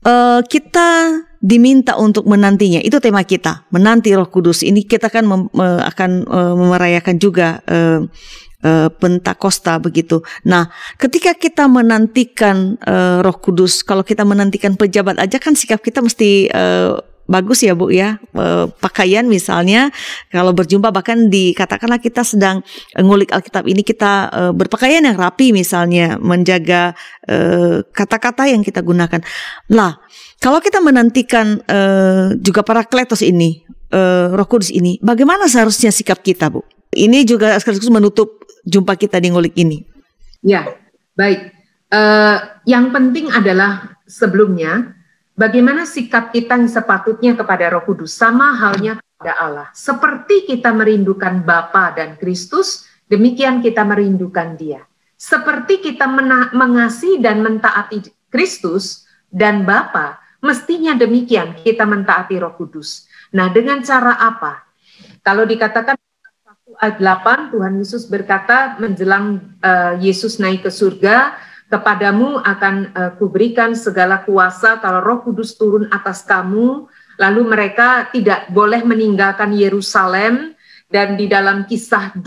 [0.05, 2.81] uh, kita diminta untuk menantinya.
[2.81, 4.65] Itu tema kita, menanti Roh Kudus.
[4.65, 8.05] Ini kita kan mem, akan uh, merayakan juga uh,
[8.63, 10.23] uh, Pentakosta begitu.
[10.45, 16.01] Nah, ketika kita menantikan uh, Roh Kudus, kalau kita menantikan pejabat aja kan sikap kita
[16.01, 16.97] mesti uh,
[17.27, 19.91] bagus ya Bu ya uh, pakaian misalnya
[20.31, 22.63] kalau berjumpa bahkan dikatakanlah kita sedang
[22.95, 26.95] ngulik Alkitab ini kita uh, berpakaian yang rapi misalnya menjaga
[27.91, 29.19] kata-kata uh, yang kita gunakan.
[29.75, 29.99] Lah
[30.39, 36.21] kalau kita menantikan uh, juga para kletos ini uh, Roh Kudus ini, bagaimana seharusnya sikap
[36.21, 36.76] kita Bu?
[36.97, 39.85] Ini juga sekaligus menutup jumpa kita di ngulik ini.
[40.41, 40.65] Ya
[41.13, 41.53] baik.
[41.87, 44.97] Uh, yang penting adalah sebelumnya
[45.37, 49.67] bagaimana sikap kita yang sepatutnya kepada Roh Kudus sama halnya kepada Allah.
[49.77, 54.81] Seperti kita merindukan Bapa dan Kristus, demikian kita merindukan Dia.
[55.17, 56.05] Seperti kita
[56.53, 63.07] mengasihi dan mentaati Kristus dan Bapa, mestinya demikian kita mentaati Roh Kudus.
[63.33, 64.67] Nah, dengan cara apa?
[65.25, 65.97] Kalau dikatakan
[66.77, 71.33] ayat 8 Tuhan Yesus berkata menjelang uh, Yesus naik ke surga,
[71.67, 78.47] kepadamu akan uh, kuberikan segala kuasa kalau Roh Kudus turun atas kamu lalu mereka tidak
[78.53, 80.53] boleh meninggalkan Yerusalem
[80.87, 82.23] dan di dalam kisah 2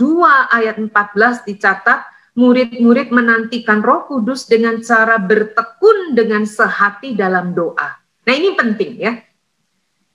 [0.53, 2.05] ayat 14 dicatat
[2.37, 7.97] murid-murid menantikan Roh Kudus dengan cara bertekun dengan sehati dalam doa.
[8.21, 9.13] Nah, ini penting ya.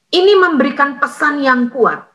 [0.06, 2.05] Ini memberikan pesan yang kuat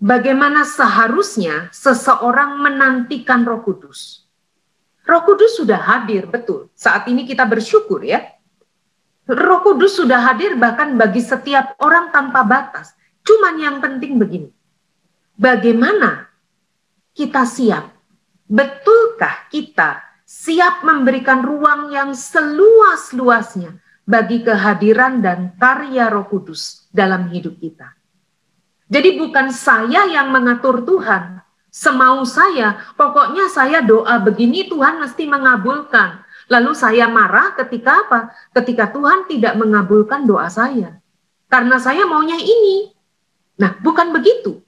[0.00, 4.26] bagaimana seharusnya seseorang menantikan Roh Kudus.
[5.06, 6.68] Roh Kudus sudah hadir, betul.
[6.74, 8.36] Saat ini kita bersyukur ya.
[9.26, 12.94] Roh Kudus sudah hadir bahkan bagi setiap orang tanpa batas.
[13.26, 14.50] Cuman yang penting begini.
[15.34, 16.30] Bagaimana
[17.10, 17.90] kita siap?
[18.46, 27.58] Betulkah kita siap memberikan ruang yang seluas-luasnya bagi kehadiran dan karya Roh Kudus dalam hidup
[27.58, 27.90] kita?
[28.86, 32.78] Jadi bukan saya yang mengatur Tuhan, semau saya.
[32.94, 36.22] Pokoknya saya doa begini Tuhan mesti mengabulkan.
[36.46, 38.20] Lalu saya marah ketika apa?
[38.54, 41.02] Ketika Tuhan tidak mengabulkan doa saya.
[41.50, 42.94] Karena saya maunya ini.
[43.58, 44.62] Nah, bukan begitu.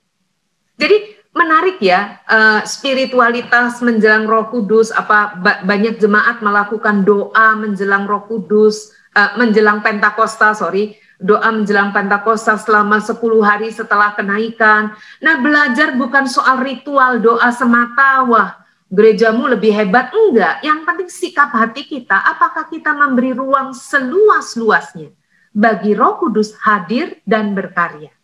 [0.78, 8.26] Jadi menarik ya uh, spiritualitas menjelang Roh Kudus apa banyak jemaat melakukan doa menjelang Roh
[8.26, 14.94] Kudus uh, menjelang Pentakosta sorry doa menjelang Pentakosta selama 10 hari setelah kenaikan.
[15.18, 18.54] Nah, belajar bukan soal ritual doa semata, wah
[18.88, 20.62] gerejamu lebih hebat, enggak.
[20.62, 25.12] Yang penting sikap hati kita, apakah kita memberi ruang seluas-luasnya
[25.52, 28.14] bagi roh kudus hadir dan berkarya.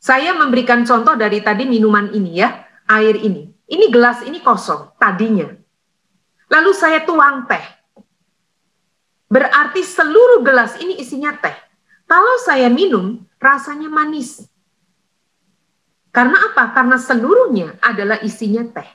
[0.00, 3.52] Saya memberikan contoh dari tadi minuman ini ya, air ini.
[3.70, 5.46] Ini gelas ini kosong tadinya.
[6.50, 7.62] Lalu saya tuang teh
[9.30, 11.54] Berarti seluruh gelas ini isinya teh.
[12.10, 14.42] Kalau saya minum, rasanya manis.
[16.10, 16.74] Karena apa?
[16.74, 18.90] Karena seluruhnya adalah isinya teh.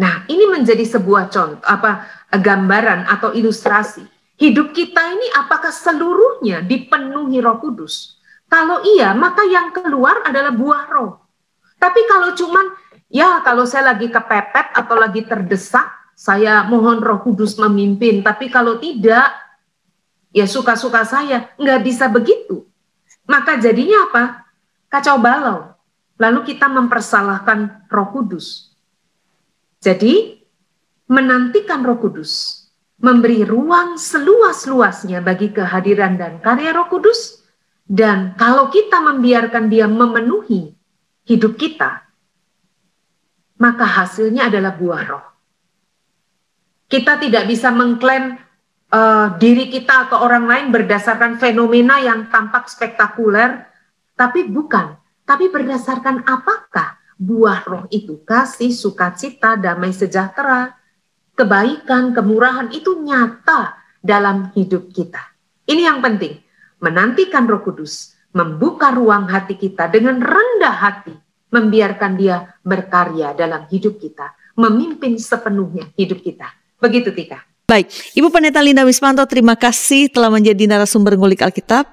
[0.00, 4.00] Nah, ini menjadi sebuah contoh apa gambaran atau ilustrasi.
[4.40, 8.16] Hidup kita ini apakah seluruhnya dipenuhi Roh Kudus?
[8.48, 11.20] Kalau iya, maka yang keluar adalah buah roh.
[11.76, 12.72] Tapi kalau cuman
[13.12, 18.20] ya kalau saya lagi kepepet atau lagi terdesak, saya mohon roh kudus memimpin.
[18.20, 19.32] Tapi kalau tidak,
[20.36, 21.48] ya suka-suka saya.
[21.56, 22.68] Nggak bisa begitu.
[23.24, 24.44] Maka jadinya apa?
[24.92, 25.72] Kacau balau.
[26.20, 28.76] Lalu kita mempersalahkan roh kudus.
[29.80, 30.44] Jadi,
[31.08, 32.68] menantikan roh kudus,
[33.00, 37.40] memberi ruang seluas-luasnya bagi kehadiran dan karya roh kudus,
[37.88, 40.76] dan kalau kita membiarkan dia memenuhi
[41.24, 42.04] hidup kita,
[43.56, 45.29] maka hasilnya adalah buah roh.
[46.90, 48.34] Kita tidak bisa mengklaim
[48.90, 53.70] uh, diri kita atau orang lain berdasarkan fenomena yang tampak spektakuler,
[54.18, 54.98] tapi bukan.
[55.22, 60.74] Tapi berdasarkan apakah buah roh itu kasih, sukacita, damai sejahtera,
[61.38, 65.22] kebaikan, kemurahan itu nyata dalam hidup kita.
[65.70, 66.42] Ini yang penting,
[66.82, 71.14] menantikan Roh Kudus, membuka ruang hati kita dengan rendah hati,
[71.54, 76.59] membiarkan Dia berkarya dalam hidup kita, memimpin sepenuhnya hidup kita.
[76.80, 77.44] Begitu Tika.
[77.70, 77.86] Baik,
[78.18, 81.86] Ibu Pendeta Linda Wismanto, terima kasih telah menjadi narasumber ngulik Alkitab.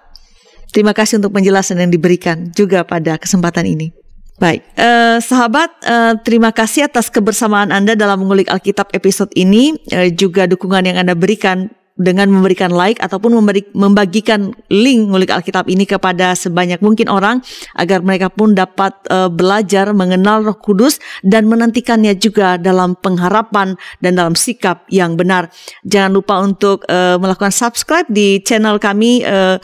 [0.73, 3.93] Terima kasih untuk penjelasan yang diberikan juga pada kesempatan ini.
[4.37, 10.13] Baik, eh, sahabat, eh, terima kasih atas kebersamaan Anda dalam mengulik Alkitab episode ini, eh,
[10.13, 15.83] juga dukungan yang Anda berikan dengan memberikan like ataupun memberi, membagikan link ngulik Alkitab ini
[15.83, 17.41] kepada sebanyak mungkin orang
[17.73, 24.13] agar mereka pun dapat uh, belajar mengenal Roh Kudus dan menantikannya juga dalam pengharapan dan
[24.13, 25.49] dalam sikap yang benar.
[25.83, 29.57] Jangan lupa untuk uh, melakukan subscribe di channel kami uh,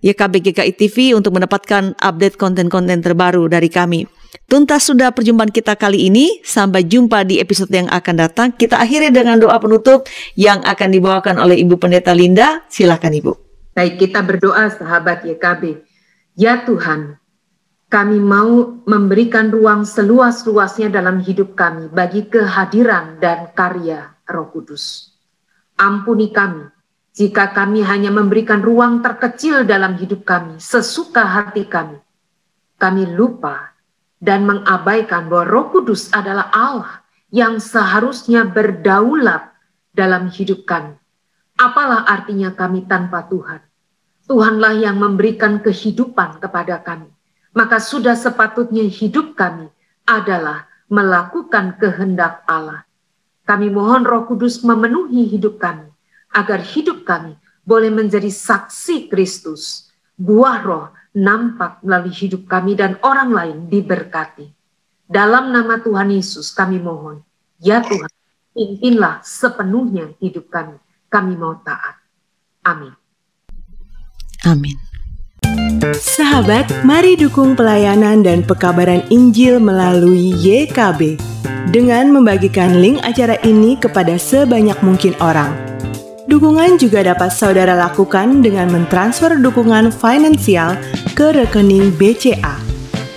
[0.00, 4.19] YKB GKI TV untuk mendapatkan update konten-konten terbaru dari kami.
[4.46, 6.38] Tuntas sudah perjumpaan kita kali ini.
[6.46, 8.48] Sampai jumpa di episode yang akan datang.
[8.54, 10.06] Kita akhiri dengan doa penutup
[10.38, 12.62] yang akan dibawakan oleh Ibu Pendeta Linda.
[12.70, 13.32] Silakan Ibu.
[13.74, 15.82] Baik, kita berdoa sahabat YKB.
[16.38, 17.18] Ya Tuhan,
[17.90, 25.14] kami mau memberikan ruang seluas-luasnya dalam hidup kami bagi kehadiran dan karya Roh Kudus.
[25.74, 26.70] Ampuni kami
[27.10, 31.98] jika kami hanya memberikan ruang terkecil dalam hidup kami, sesuka hati kami.
[32.78, 33.69] Kami lupa
[34.20, 37.00] dan mengabaikan bahwa Roh Kudus adalah Allah
[37.32, 39.48] yang seharusnya berdaulat
[39.96, 40.94] dalam hidup kami.
[41.56, 43.64] Apalah artinya kami tanpa Tuhan?
[44.28, 47.10] Tuhanlah yang memberikan kehidupan kepada kami.
[47.50, 49.66] Maka sudah sepatutnya hidup kami
[50.06, 52.86] adalah melakukan kehendak Allah.
[53.42, 55.90] Kami mohon Roh Kudus memenuhi hidup kami,
[56.30, 57.34] agar hidup kami
[57.66, 59.90] boleh menjadi saksi Kristus.
[60.14, 64.46] Buah roh nampak melalui hidup kami dan orang lain diberkati.
[65.10, 67.18] Dalam nama Tuhan Yesus kami mohon,
[67.58, 68.10] ya Tuhan,
[68.54, 70.78] pimpinlah sepenuhnya hidup kami.
[71.10, 71.98] Kami mau taat.
[72.62, 72.94] Amin.
[74.46, 74.78] Amin.
[75.98, 81.18] Sahabat, mari dukung pelayanan dan pekabaran Injil melalui YKB
[81.74, 85.69] dengan membagikan link acara ini kepada sebanyak mungkin orang.
[86.30, 90.78] Dukungan juga dapat saudara lakukan dengan mentransfer dukungan finansial
[91.18, 92.54] ke rekening BCA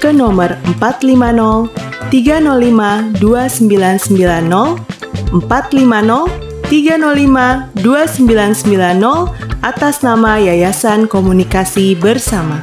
[0.02, 1.70] ke nomor 450
[2.10, 4.82] 305 2990
[5.30, 12.58] 450 305 2990 atas nama Yayasan Komunikasi Bersama.